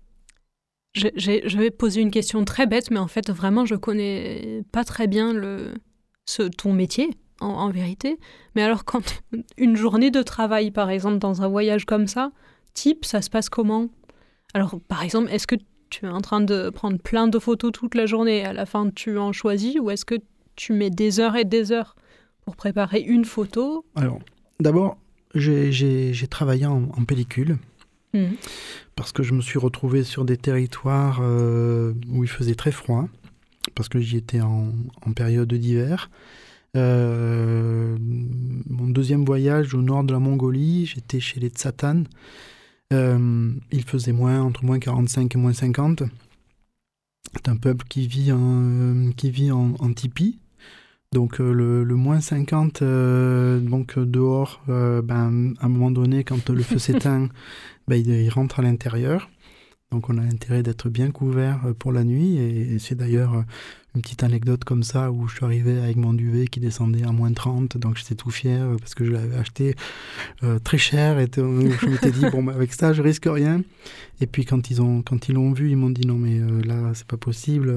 je, 0.96 1.08
je, 1.16 1.58
vais 1.58 1.72
poser 1.72 2.02
une 2.02 2.12
question 2.12 2.44
très 2.46 2.68
bête, 2.68 2.92
mais 2.92 3.00
en 3.00 3.08
fait, 3.08 3.30
vraiment, 3.30 3.66
je 3.66 3.76
connais 3.76 4.64
pas 4.72 4.84
très 4.84 5.08
bien 5.08 5.34
le, 5.34 5.74
ce, 6.26 6.44
ton 6.44 6.74
métier 6.74 7.10
en, 7.40 7.70
vérité. 7.70 8.20
Mais 8.56 8.64
alors, 8.64 8.86
quand 8.86 9.24
une 9.58 9.76
journée 9.76 10.12
de 10.12 10.22
travail, 10.22 10.72
par 10.72 10.90
exemple, 10.90 11.20
dans 11.20 11.42
un 11.42 11.48
voyage 11.48 11.86
comme 11.86 12.08
ça, 12.08 12.32
type, 12.74 13.06
ça 13.06 13.22
se 13.22 13.30
passe 13.30 13.50
comment? 13.50 13.90
Alors, 14.54 14.80
par 14.88 15.04
exemple, 15.04 15.30
est-ce 15.32 15.48
que 15.48 15.56
tu 15.90 16.06
es 16.06 16.10
en 16.10 16.22
train 16.22 16.42
de 16.42 16.70
prendre 16.70 16.98
plein 16.98 17.28
de 17.28 17.40
photos 17.40 17.72
toute 17.72 17.96
la 17.96 18.06
journée 18.06 18.46
à 18.46 18.54
la 18.54 18.66
fin 18.66 18.90
tu 18.90 19.18
en 19.18 19.32
choisis 19.32 19.78
ou 19.80 19.90
est-ce 19.90 20.06
que 20.06 20.16
tu 20.56 20.74
mets 20.74 20.90
des 20.90 21.20
heures 21.20 21.36
et 21.36 21.46
des 21.46 21.72
heures 21.72 21.96
pour 22.46 22.56
préparer 22.56 23.02
une 23.02 23.26
photo 23.26 23.86
Alors, 23.96 24.20
d'abord, 24.60 24.98
j'ai 25.36 26.28
travaillé 26.30 26.66
en, 26.66 26.88
pellicule. 27.06 27.58
Mmh. 28.14 28.26
Parce 28.96 29.12
que 29.12 29.22
je 29.22 29.34
me 29.34 29.42
suis 29.42 29.60
retrouvé 29.60 30.04
sur 30.04 30.26
des 30.26 30.38
territoires 30.38 31.20
euh, 31.22 31.94
où 32.10 32.24
il 32.24 32.30
faisait 32.30 32.56
très 32.56 32.72
froid, 32.72 33.08
parce 33.76 33.90
que 33.90 34.00
j'y 34.00 34.18
étais 34.18 34.42
en, 34.42 34.72
en 35.06 35.14
période 35.14 35.54
d'hiver. 35.54 36.10
Euh, 36.76 37.98
mon 38.00 38.88
deuxième 38.88 39.26
voyage 39.26 39.74
au 39.74 39.82
nord 39.82 40.04
de 40.04 40.14
la 40.14 40.20
Mongolie, 40.20 40.86
j'étais 40.86 41.20
chez 41.20 41.40
les 41.40 41.50
Tsatan. 41.50 42.04
Euh, 42.94 43.52
il 43.72 43.84
faisait 43.84 44.14
moins, 44.14 44.42
entre 44.42 44.64
moins 44.64 44.80
45 44.80 45.36
et 45.36 45.38
moins 45.38 45.54
50. 45.54 46.04
C'est 47.34 47.50
un 47.50 47.58
peuple 47.58 47.86
qui 47.90 48.08
vit 48.08 48.32
en, 48.32 49.12
qui 49.16 49.32
vit 49.32 49.52
en, 49.52 49.76
tipi. 49.94 50.40
Donc 51.14 51.40
euh, 51.40 51.52
le, 51.52 51.96
moins 51.96 52.22
50, 52.22 52.84
donc 53.64 54.00
dehors, 54.00 54.62
ben, 54.68 55.54
à 55.60 55.66
un 55.66 55.70
moment 55.70 55.92
donné, 55.92 56.24
quand 56.24 56.50
le 56.50 56.64
feu 56.64 56.78
s'éteint, 56.80 57.30
ben, 57.88 57.96
il, 57.96 58.30
rentre 58.30 58.60
à 58.60 58.64
l'intérieur. 58.64 59.30
Donc 59.92 60.10
on 60.10 60.18
a 60.18 60.22
intérêt 60.22 60.64
d'être 60.64 60.90
bien 60.90 61.12
couvert 61.12 61.74
pour 61.80 61.92
la 61.92 62.04
nuit. 62.04 62.38
et 62.38 62.80
c'est 62.80 62.96
d'ailleurs 62.96 63.46
une 63.98 64.04
petite 64.04 64.24
anecdote 64.24 64.64
comme 64.64 64.84
ça 64.84 65.12
où 65.12 65.28
je 65.28 65.36
suis 65.36 65.46
arrivé 65.46 65.80
avec 65.80 65.96
mon 65.96 66.14
duvet 66.14 66.48
qui 66.48 66.60
descendait 66.60 67.04
à 67.04 67.12
moins 67.12 67.34
30, 67.34 67.78
donc 67.78 67.98
j'étais 67.98 68.14
tout 68.14 68.30
fier 68.30 68.62
euh, 68.62 68.76
parce 68.78 68.94
que 68.94 69.04
je 69.04 69.12
l'avais 69.12 69.36
acheté 69.36 69.76
euh, 70.44 70.60
très 70.60 70.78
cher 70.78 71.20
et 71.20 71.28
je 71.36 71.90
m'étais 71.90 72.12
dit 72.12 72.26
bon 72.32 72.44
bah, 72.44 72.54
avec 72.54 72.74
ça 72.74 72.94
je 72.94 73.02
risque 73.02 73.28
rien. 73.28 73.64
Et 74.22 74.28
puis 74.28 74.46
quand 74.46 74.70
ils 74.70 74.82
ont 74.84 75.02
quand 75.02 75.30
ils 75.30 75.34
l'ont 75.34 75.52
vu, 75.52 75.72
ils 75.72 75.78
m'ont 75.78 75.90
dit 75.90 76.06
non 76.06 76.16
mais 76.16 76.40
euh, 76.40 76.62
là 76.62 76.92
c'est 76.94 77.08
pas 77.08 77.18
possible. 77.18 77.74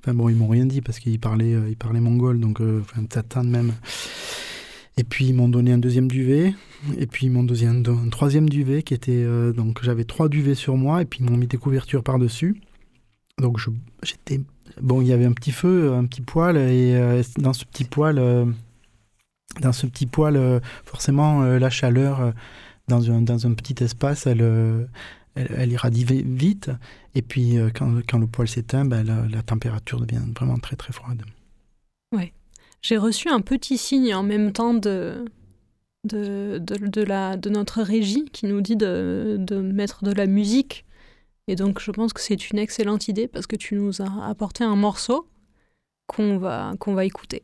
Enfin 0.00 0.14
bon 0.14 0.28
ils 0.28 0.34
m'ont 0.34 0.48
rien 0.48 0.66
dit 0.66 0.80
parce 0.80 0.98
qu'ils 0.98 1.20
parlaient 1.20 1.56
ils 1.68 1.76
parlaient 1.76 2.00
mongol 2.00 2.40
donc 2.40 2.60
enfin 2.60 3.02
Satan 3.12 3.44
même. 3.44 3.72
Et 4.98 5.04
puis 5.04 5.26
ils 5.26 5.32
m'ont 5.32 5.48
donné 5.48 5.72
un 5.72 5.78
deuxième 5.78 6.08
duvet, 6.08 6.54
et 6.98 7.06
puis 7.06 7.26
ils 7.26 7.30
m'ont 7.30 7.44
donné 7.44 7.66
un, 7.66 8.08
troisième 8.10 8.48
duvet 8.48 8.82
qui 8.82 8.94
était 8.94 9.24
donc 9.54 9.78
j'avais 9.82 10.04
trois 10.04 10.28
duvets 10.28 10.56
sur 10.56 10.76
moi 10.76 11.02
et 11.02 11.04
puis 11.04 11.20
ils 11.22 11.30
m'ont 11.30 11.36
mis 11.36 11.46
des 11.46 11.56
couvertures 11.56 12.02
par 12.02 12.18
dessus. 12.18 12.60
Donc 13.38 13.58
j'étais 14.02 14.40
bon, 14.80 15.00
il 15.00 15.08
y 15.08 15.12
avait 15.12 15.24
un 15.24 15.32
petit 15.32 15.52
feu, 15.52 15.92
un 15.92 16.04
petit 16.06 16.20
poêle, 16.20 16.56
et 16.56 16.94
euh, 16.96 17.22
dans 17.38 17.52
ce 17.52 17.64
petit 17.64 17.84
poêle, 17.84 18.18
euh, 18.18 18.46
dans 19.60 19.72
ce 19.72 19.86
petit 19.86 20.06
poêle, 20.06 20.36
euh, 20.36 20.60
forcément, 20.84 21.42
la 21.42 21.70
chaleur 21.70 22.32
dans 22.88 23.10
un, 23.10 23.22
dans 23.22 23.46
un 23.46 23.54
petit 23.54 23.82
espace, 23.82 24.26
elle, 24.26 24.88
elle, 25.34 25.72
irradie 25.72 26.04
vite. 26.04 26.70
Et 27.14 27.22
puis, 27.22 27.56
quand, 27.74 28.00
quand 28.08 28.18
le 28.18 28.26
poêle 28.26 28.48
s'éteint, 28.48 28.84
ben, 28.84 29.04
la, 29.04 29.42
température 29.42 30.00
devient 30.00 30.22
vraiment 30.36 30.58
très 30.58 30.76
très 30.76 30.92
froide. 30.92 31.22
Ouais. 32.14 32.32
J'ai 32.80 32.96
reçu 32.96 33.28
un 33.28 33.40
petit 33.40 33.78
signe 33.78 34.14
en 34.14 34.24
même 34.24 34.52
temps 34.52 34.74
de, 34.74 35.24
de, 36.04 36.58
de, 36.58 36.76
de, 36.86 37.02
la, 37.02 37.36
de 37.36 37.48
notre 37.48 37.82
régie 37.82 38.24
qui 38.32 38.46
nous 38.46 38.60
dit 38.60 38.76
de, 38.76 39.36
de 39.38 39.60
mettre 39.60 40.04
de 40.04 40.12
la 40.12 40.26
musique 40.26 40.84
et 41.48 41.56
donc 41.56 41.80
je 41.80 41.90
pense 41.90 42.12
que 42.12 42.20
c'est 42.20 42.50
une 42.50 42.58
excellente 42.58 43.08
idée 43.08 43.28
parce 43.28 43.46
que 43.46 43.56
tu 43.56 43.74
nous 43.74 44.00
as 44.02 44.26
apporté 44.26 44.64
un 44.64 44.76
morceau 44.76 45.28
qu'on 46.06 46.38
va, 46.38 46.74
qu'on 46.78 46.94
va 46.94 47.04
écouter. 47.04 47.42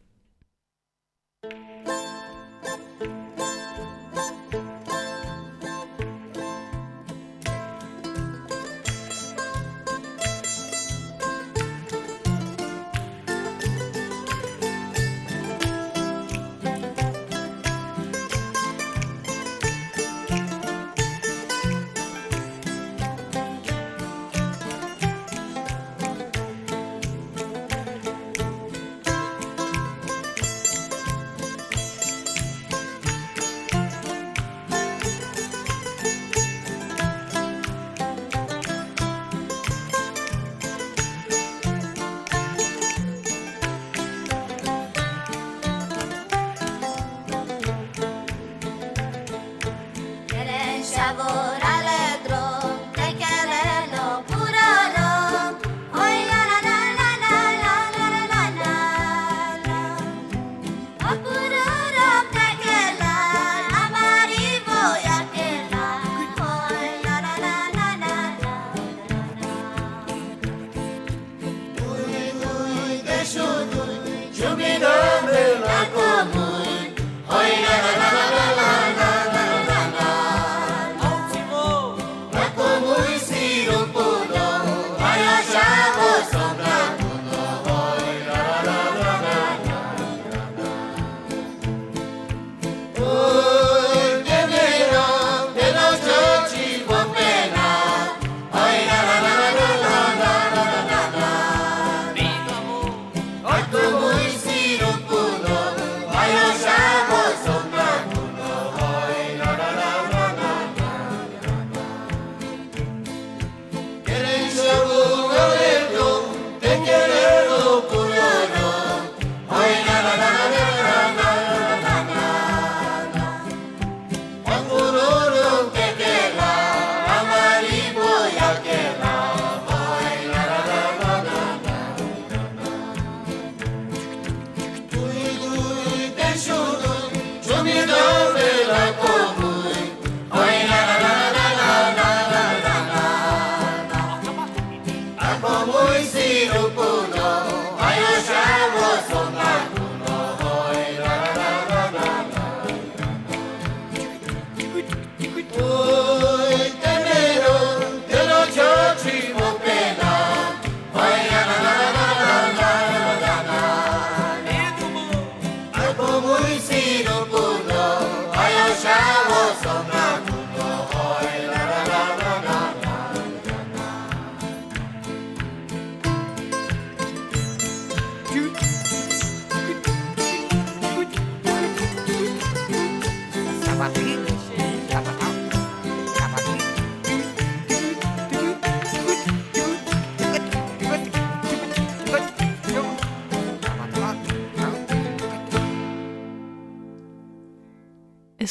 Est-ce 145.29 146.28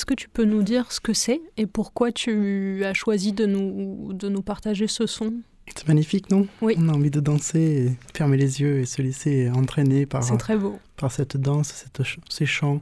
que 0.07 0.15
tu 0.15 0.29
peux 0.29 0.45
nous 0.45 0.63
dire 0.63 0.91
ce 0.91 0.99
que 0.99 1.13
c'est 1.13 1.41
et 1.57 1.67
pourquoi 1.67 2.11
tu 2.11 2.83
as 2.83 2.93
choisi 2.93 3.33
de 3.33 3.45
nous, 3.45 4.13
de 4.13 4.29
nous 4.29 4.41
partager 4.41 4.87
ce 4.87 5.05
son? 5.05 5.33
C'est 5.75 5.87
magnifique, 5.87 6.31
non? 6.31 6.47
Oui. 6.61 6.75
On 6.79 6.87
a 6.89 6.93
envie 6.93 7.11
de 7.11 7.19
danser, 7.19 7.91
fermer 8.15 8.37
les 8.37 8.61
yeux 8.61 8.79
et 8.79 8.85
se 8.85 9.01
laisser 9.01 9.49
entraîner 9.49 10.05
par, 10.05 10.23
C'est 10.23 10.37
très 10.37 10.57
beau. 10.57 10.79
par 10.95 11.11
cette 11.11 11.35
danse, 11.37 11.67
cette 11.67 12.01
ces 12.29 12.45
chants. 12.45 12.81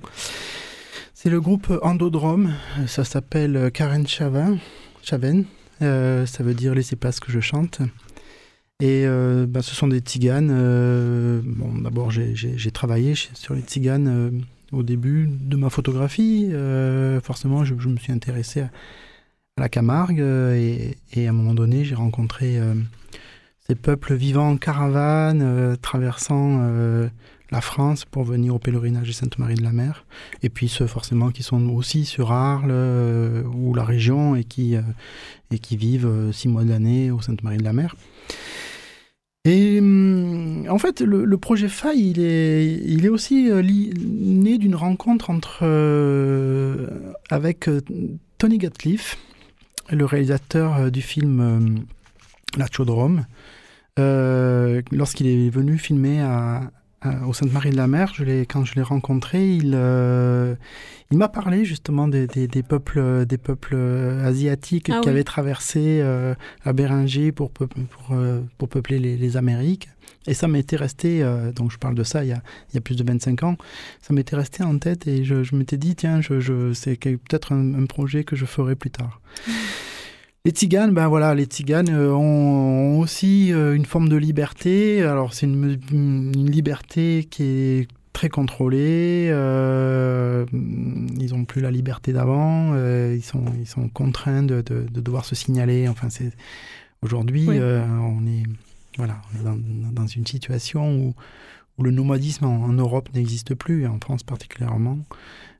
C'est 1.15 1.31
le 1.31 1.41
groupe 1.41 1.73
Endodrome, 1.81 2.53
ça 2.87 3.03
s'appelle 3.03 3.71
Karen 3.73 4.05
Chavin, 4.05 4.57
Chaven, 5.01 5.45
euh, 5.81 6.27
ça 6.27 6.43
veut 6.43 6.53
dire 6.53 6.75
laissez 6.75 6.95
place 6.95 7.19
que 7.19 7.31
je 7.31 7.39
chante. 7.39 7.81
Et 8.81 9.03
euh, 9.05 9.47
bah, 9.47 9.61
ce 9.61 9.73
sont 9.73 9.87
des 9.87 9.99
tziganes. 9.99 10.49
Euh, 10.51 11.41
bon, 11.43 11.73
d'abord, 11.81 12.11
j'ai 12.11 12.71
travaillé 12.71 13.15
sur 13.15 13.55
les 13.55 13.61
tziganes 13.61 14.07
euh, 14.07 14.31
au 14.71 14.83
début 14.83 15.27
de 15.27 15.55
ma 15.55 15.69
photographie. 15.69 16.49
Euh, 16.51 17.19
forcément, 17.21 17.63
je, 17.65 17.73
me 17.73 17.97
suis 17.97 18.11
intéressé 18.11 18.61
à, 18.61 18.69
la 19.57 19.69
Camargue 19.69 20.19
euh, 20.19 20.91
et, 21.13 21.27
à 21.27 21.29
un 21.29 21.33
moment 21.33 21.53
donné, 21.53 21.85
j'ai 21.85 21.95
rencontré 21.95 22.57
euh, 22.57 22.73
ces 23.67 23.75
peuples 23.75 24.13
vivant 24.15 24.49
en 24.49 24.57
caravane, 24.57 25.77
traversant 25.81 26.61
la 27.51 27.61
France 27.61 28.05
pour 28.05 28.23
venir 28.23 28.53
au 28.53 28.59
pèlerinage 28.59 29.07
de 29.07 29.13
Sainte-Marie 29.13 29.55
de 29.55 29.63
la 29.63 29.71
Mer. 29.71 30.05
Et 30.43 30.49
puis 30.49 30.67
ceux 30.67 30.87
forcément 30.87 31.31
qui 31.31 31.41
sont 31.41 31.69
aussi 31.69 32.05
sur 32.05 32.31
Arles 32.31 32.73
ou 33.55 33.73
la 33.73 33.83
région 33.83 34.35
et 34.35 34.43
qui, 34.43 34.75
et 35.51 35.59
qui 35.59 35.77
vivent 35.77 36.31
six 36.31 36.47
mois 36.47 36.63
de 36.63 36.69
l'année 36.69 37.09
au 37.09 37.21
Sainte-Marie 37.21 37.57
de 37.57 37.63
la 37.63 37.73
Mer. 37.73 37.95
Et 39.45 39.79
en 39.79 40.79
fait, 40.79 41.01
le, 41.01 41.37
projet 41.37 41.69
Faille, 41.69 42.09
il 42.09 43.05
est, 43.05 43.09
aussi 43.09 43.51
euh, 43.51 43.61
né 43.61 44.57
d'une 44.57 44.75
rencontre 44.75 45.29
entre, 45.29 45.59
euh, 45.61 46.87
avec 47.29 47.69
euh, 47.69 47.81
Tony 48.39 48.57
Gatliff, 48.57 49.19
le 49.91 50.03
réalisateur 50.03 50.89
du 50.89 51.03
film 51.03 51.85
La 52.57 52.65
Chaudrome. 52.71 53.25
Lorsqu'il 53.97 55.27
est 55.27 55.49
venu 55.51 55.77
filmer 55.77 56.21
à, 56.21 56.71
au 57.27 57.33
Sainte-Marie 57.33 57.71
de 57.71 57.77
la 57.77 57.87
Mer, 57.87 58.13
je 58.15 58.23
quand 58.43 58.65
je 58.65 58.75
l'ai 58.75 58.81
rencontré, 58.81 59.55
il, 59.55 59.73
euh, 59.75 60.55
il 61.11 61.17
m'a 61.17 61.29
parlé 61.29 61.65
justement 61.65 62.07
des, 62.07 62.27
des, 62.27 62.47
des, 62.47 62.63
peuples, 62.63 63.25
des 63.25 63.37
peuples 63.37 63.75
asiatiques 64.23 64.89
ah 64.89 64.99
qui 65.01 65.07
oui. 65.07 65.13
avaient 65.13 65.23
traversé 65.23 65.99
euh, 66.01 66.33
la 66.65 66.73
Béringie 66.73 67.31
pour, 67.31 67.51
pour, 67.51 67.67
euh, 68.11 68.41
pour 68.57 68.69
peupler 68.69 68.99
les, 68.99 69.15
les, 69.17 69.37
Amériques. 69.37 69.89
Et 70.27 70.33
ça 70.33 70.47
m'était 70.47 70.75
resté, 70.75 71.21
euh, 71.21 71.51
donc 71.51 71.71
je 71.71 71.77
parle 71.77 71.93
de 71.95 72.03
ça 72.03 72.23
il 72.23 72.29
y 72.29 72.33
a, 72.33 72.41
il 72.71 72.75
y 72.75 72.77
a 72.77 72.81
plus 72.81 72.95
de 72.95 73.03
25 73.03 73.43
ans, 73.43 73.57
ça 74.01 74.13
m'était 74.13 74.35
resté 74.35 74.63
en 74.63 74.77
tête 74.79 75.07
et 75.07 75.23
je, 75.23 75.43
je 75.43 75.55
m'étais 75.55 75.77
dit, 75.77 75.95
tiens, 75.95 76.21
je, 76.21 76.39
je, 76.39 76.73
c'est 76.73 76.97
peut-être 76.97 77.51
un, 77.51 77.75
un, 77.75 77.85
projet 77.85 78.23
que 78.23 78.35
je 78.35 78.45
ferai 78.45 78.75
plus 78.75 78.89
tard. 78.91 79.21
Les 80.45 80.51
tziganes, 80.51 80.93
ben 80.93 81.07
voilà, 81.07 81.33
les 81.33 81.45
tziganes 81.45 81.89
euh, 81.89 82.13
ont, 82.13 82.97
ont, 82.97 82.99
aussi 82.99 83.51
euh, 83.51 83.73
une 83.73 83.85
forme 83.85 84.09
de 84.09 84.15
liberté. 84.15 85.01
Alors 85.01 85.33
c'est 85.33 85.47
une, 85.47 85.79
une, 85.91 86.51
liberté 86.51 87.27
qui 87.29 87.43
est 87.43 87.87
très 88.13 88.29
contrôlée. 88.29 89.27
Euh, 89.31 90.45
ils 90.53 91.33
n'ont 91.33 91.45
plus 91.45 91.61
la 91.61 91.71
liberté 91.71 92.13
d'avant. 92.13 92.73
Euh, 92.75 93.15
ils, 93.17 93.23
sont, 93.23 93.43
ils 93.59 93.65
sont 93.65 93.89
contraints 93.89 94.43
de, 94.43 94.61
de, 94.61 94.85
de, 94.87 95.01
devoir 95.01 95.25
se 95.25 95.33
signaler. 95.33 95.87
Enfin, 95.87 96.11
c'est 96.11 96.31
aujourd'hui, 97.01 97.47
oui. 97.47 97.57
Euh, 97.59 97.83
on 97.83 98.27
est 98.27 98.43
voilà, 98.97 99.21
on 99.33 99.39
est 99.39 99.43
dans, 99.43 99.57
dans 99.91 100.07
une 100.07 100.27
situation 100.27 100.95
où, 100.95 101.15
où 101.79 101.83
le 101.83 101.89
nomadisme 101.89 102.45
en, 102.45 102.65
en 102.65 102.73
Europe 102.73 103.09
n'existe 103.15 103.55
plus, 103.55 103.87
en 103.87 103.99
France 103.99 104.21
particulièrement. 104.21 104.99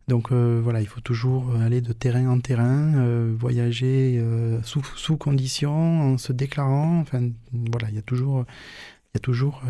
Donc 0.08 0.32
euh, 0.32 0.60
voilà, 0.63 0.82
il 0.82 0.88
faut 0.88 1.02
toujours 1.02 1.56
aller 1.56 1.82
de 1.82 1.91
terrain 1.91 2.28
en 2.30 2.39
terrain, 2.39 2.94
euh, 2.96 3.34
voyager 3.38 4.18
euh, 4.20 4.62
sous, 4.62 4.84
sous 4.96 5.18
conditions, 5.18 6.13
en 6.13 6.18
se 6.18 6.32
déclarant. 6.32 7.00
Enfin 7.00 7.30
voilà, 7.52 7.89
il 7.89 7.96
y 7.96 8.00
a 8.00 8.04
toujours, 8.04 8.46
il 8.48 9.15
y 9.15 9.18
a 9.18 9.20
toujours 9.20 9.63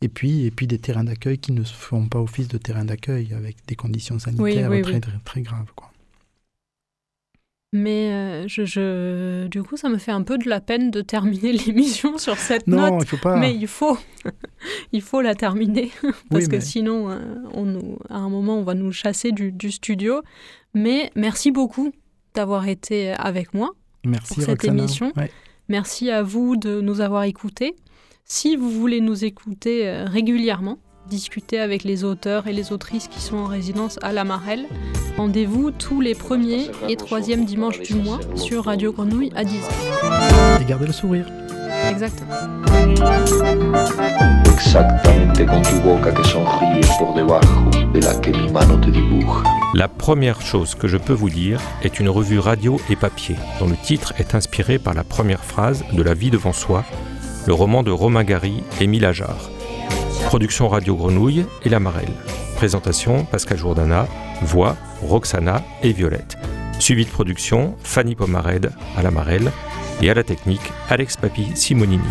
et 0.00 0.08
puis 0.08 0.44
et 0.44 0.50
puis 0.50 0.66
des 0.66 0.78
terrains 0.78 1.04
d'accueil 1.04 1.38
qui 1.38 1.52
ne 1.52 1.62
font 1.62 2.08
pas 2.08 2.20
office 2.20 2.48
de 2.48 2.58
terrain 2.58 2.84
d'accueil 2.84 3.34
avec 3.34 3.56
des 3.66 3.76
conditions 3.76 4.18
sanitaires 4.18 4.70
oui, 4.70 4.78
oui, 4.78 4.82
très, 4.82 4.94
oui. 4.94 5.00
très, 5.00 5.18
très 5.24 5.42
graves 5.42 5.72
quoi. 5.74 5.90
Mais 7.76 8.12
euh, 8.12 8.44
je, 8.46 8.64
je, 8.64 9.48
du 9.48 9.64
coup, 9.64 9.76
ça 9.76 9.88
me 9.88 9.98
fait 9.98 10.12
un 10.12 10.22
peu 10.22 10.38
de 10.38 10.48
la 10.48 10.60
peine 10.60 10.92
de 10.92 11.00
terminer 11.00 11.52
l'émission 11.66 12.18
sur 12.18 12.36
cette 12.36 12.68
non, 12.68 12.88
note. 12.92 13.02
Il 13.02 13.08
faut 13.08 13.16
pas. 13.16 13.36
Mais 13.36 13.52
il 13.52 13.66
faut, 13.66 13.98
il 14.92 15.02
faut 15.02 15.20
la 15.20 15.34
terminer 15.34 15.90
parce 16.30 16.44
oui, 16.44 16.48
que 16.48 16.56
mais... 16.56 16.60
sinon, 16.60 17.10
euh, 17.10 17.18
on 17.52 17.64
nous, 17.64 17.98
à 18.08 18.18
un 18.18 18.28
moment, 18.28 18.58
on 18.58 18.62
va 18.62 18.74
nous 18.74 18.92
chasser 18.92 19.32
du, 19.32 19.50
du 19.50 19.72
studio. 19.72 20.22
Mais 20.72 21.10
merci 21.16 21.50
beaucoup 21.50 21.92
d'avoir 22.32 22.68
été 22.68 23.10
avec 23.10 23.54
moi 23.54 23.72
merci, 24.04 24.34
pour 24.34 24.36
cette 24.44 24.50
Roxana. 24.50 24.78
émission. 24.78 25.12
Ouais. 25.16 25.32
Merci 25.68 26.10
à 26.10 26.22
vous 26.22 26.56
de 26.56 26.80
nous 26.80 27.00
avoir 27.00 27.24
écoutés. 27.24 27.74
Si 28.24 28.54
vous 28.54 28.70
voulez 28.70 29.00
nous 29.00 29.24
écouter 29.24 29.88
euh, 29.88 30.04
régulièrement, 30.04 30.78
discuter 31.08 31.58
avec 31.58 31.84
les 31.84 32.04
auteurs 32.04 32.46
et 32.46 32.52
les 32.52 32.72
autrices 32.72 33.08
qui 33.08 33.20
sont 33.20 33.36
en 33.36 33.46
résidence 33.46 33.98
à 34.02 34.12
la 34.12 34.24
Marelle. 34.24 34.66
Rendez-vous 35.16 35.70
tous 35.70 36.00
les 36.00 36.14
premiers 36.14 36.70
et 36.88 36.96
troisièmes 36.96 37.44
dimanches 37.44 37.80
du 37.80 37.94
mois 37.94 38.20
sur 38.34 38.64
Radio 38.64 38.92
Grenouille 38.92 39.32
à 39.36 39.44
10h. 39.44 40.62
Et 40.62 40.64
gardez 40.64 40.86
le 40.86 40.92
sourire. 40.92 41.26
Exactement. 41.90 42.34
Exactamente. 44.50 45.14
gente 45.34 45.46
con 45.46 45.62
tu 45.62 45.80
boca 45.80 46.12
que 46.12 46.24
sonríe 46.24 46.80
por 46.98 47.14
debajo 47.14 47.70
de 47.92 48.00
la 48.00 48.14
que 48.20 48.30
mi 48.30 48.50
mano 48.50 48.80
te 48.80 48.90
dibuja. 48.90 49.42
La 49.74 49.88
première 49.88 50.40
chose 50.40 50.74
que 50.74 50.88
je 50.88 50.96
peux 50.96 51.12
vous 51.12 51.30
dire 51.30 51.60
est 51.82 52.00
une 52.00 52.08
revue 52.08 52.38
radio 52.38 52.80
et 52.88 52.96
papier, 52.96 53.36
dont 53.58 53.68
le 53.68 53.76
titre 53.76 54.14
est 54.18 54.34
inspiré 54.34 54.78
par 54.78 54.94
la 54.94 55.04
première 55.04 55.44
phrase 55.44 55.84
de 55.92 56.02
La 56.02 56.14
vie 56.14 56.30
devant 56.30 56.52
soi, 56.52 56.84
le 57.46 57.52
roman 57.52 57.82
de 57.82 57.90
Romain 57.90 58.24
Gary 58.24 58.62
et 58.80 58.84
Émile 58.84 59.04
Ajar. 59.04 59.50
Production 60.34 60.66
Radio 60.66 60.96
Grenouille 60.96 61.46
et 61.64 61.68
La 61.68 61.78
Marelle. 61.78 62.10
Présentation 62.56 63.24
Pascal 63.24 63.56
Jourdana, 63.56 64.08
voix 64.42 64.76
Roxana 65.00 65.62
et 65.84 65.92
Violette. 65.92 66.36
Suivi 66.80 67.04
de 67.04 67.10
production 67.10 67.76
Fanny 67.84 68.16
Pomared 68.16 68.72
à 68.96 69.02
La 69.04 69.12
Marelle 69.12 69.52
et 70.02 70.10
à 70.10 70.14
la 70.14 70.24
technique 70.24 70.72
Alex 70.90 71.16
Papi 71.18 71.52
Simonini. 71.54 72.02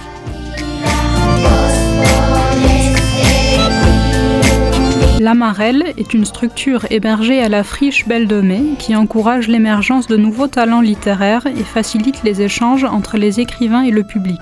L'Amarelle 5.20 5.84
est 5.98 6.14
une 6.14 6.24
structure 6.24 6.86
hébergée 6.92 7.42
à 7.42 7.50
la 7.50 7.66
friche 7.66 8.08
Belle 8.08 8.30
de 8.30 8.40
Mai 8.40 8.64
qui 8.80 8.96
encourage 8.96 9.50
l'émergence 9.50 10.08
de 10.08 10.16
nouveaux 10.16 10.48
talents 10.48 10.80
littéraires 10.80 11.46
et 11.46 11.64
facilite 11.66 12.24
les 12.24 12.42
échanges 12.42 12.86
entre 12.86 13.18
les 13.18 13.42
écrivains 13.42 13.84
et 13.84 13.92
le 13.92 14.04
public. 14.04 14.40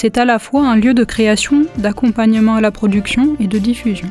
C'est 0.00 0.16
à 0.16 0.24
la 0.24 0.38
fois 0.38 0.64
un 0.64 0.76
lieu 0.76 0.94
de 0.94 1.02
création, 1.02 1.66
d'accompagnement 1.76 2.54
à 2.54 2.60
la 2.60 2.70
production 2.70 3.36
et 3.40 3.48
de 3.48 3.58
diffusion. 3.58 4.06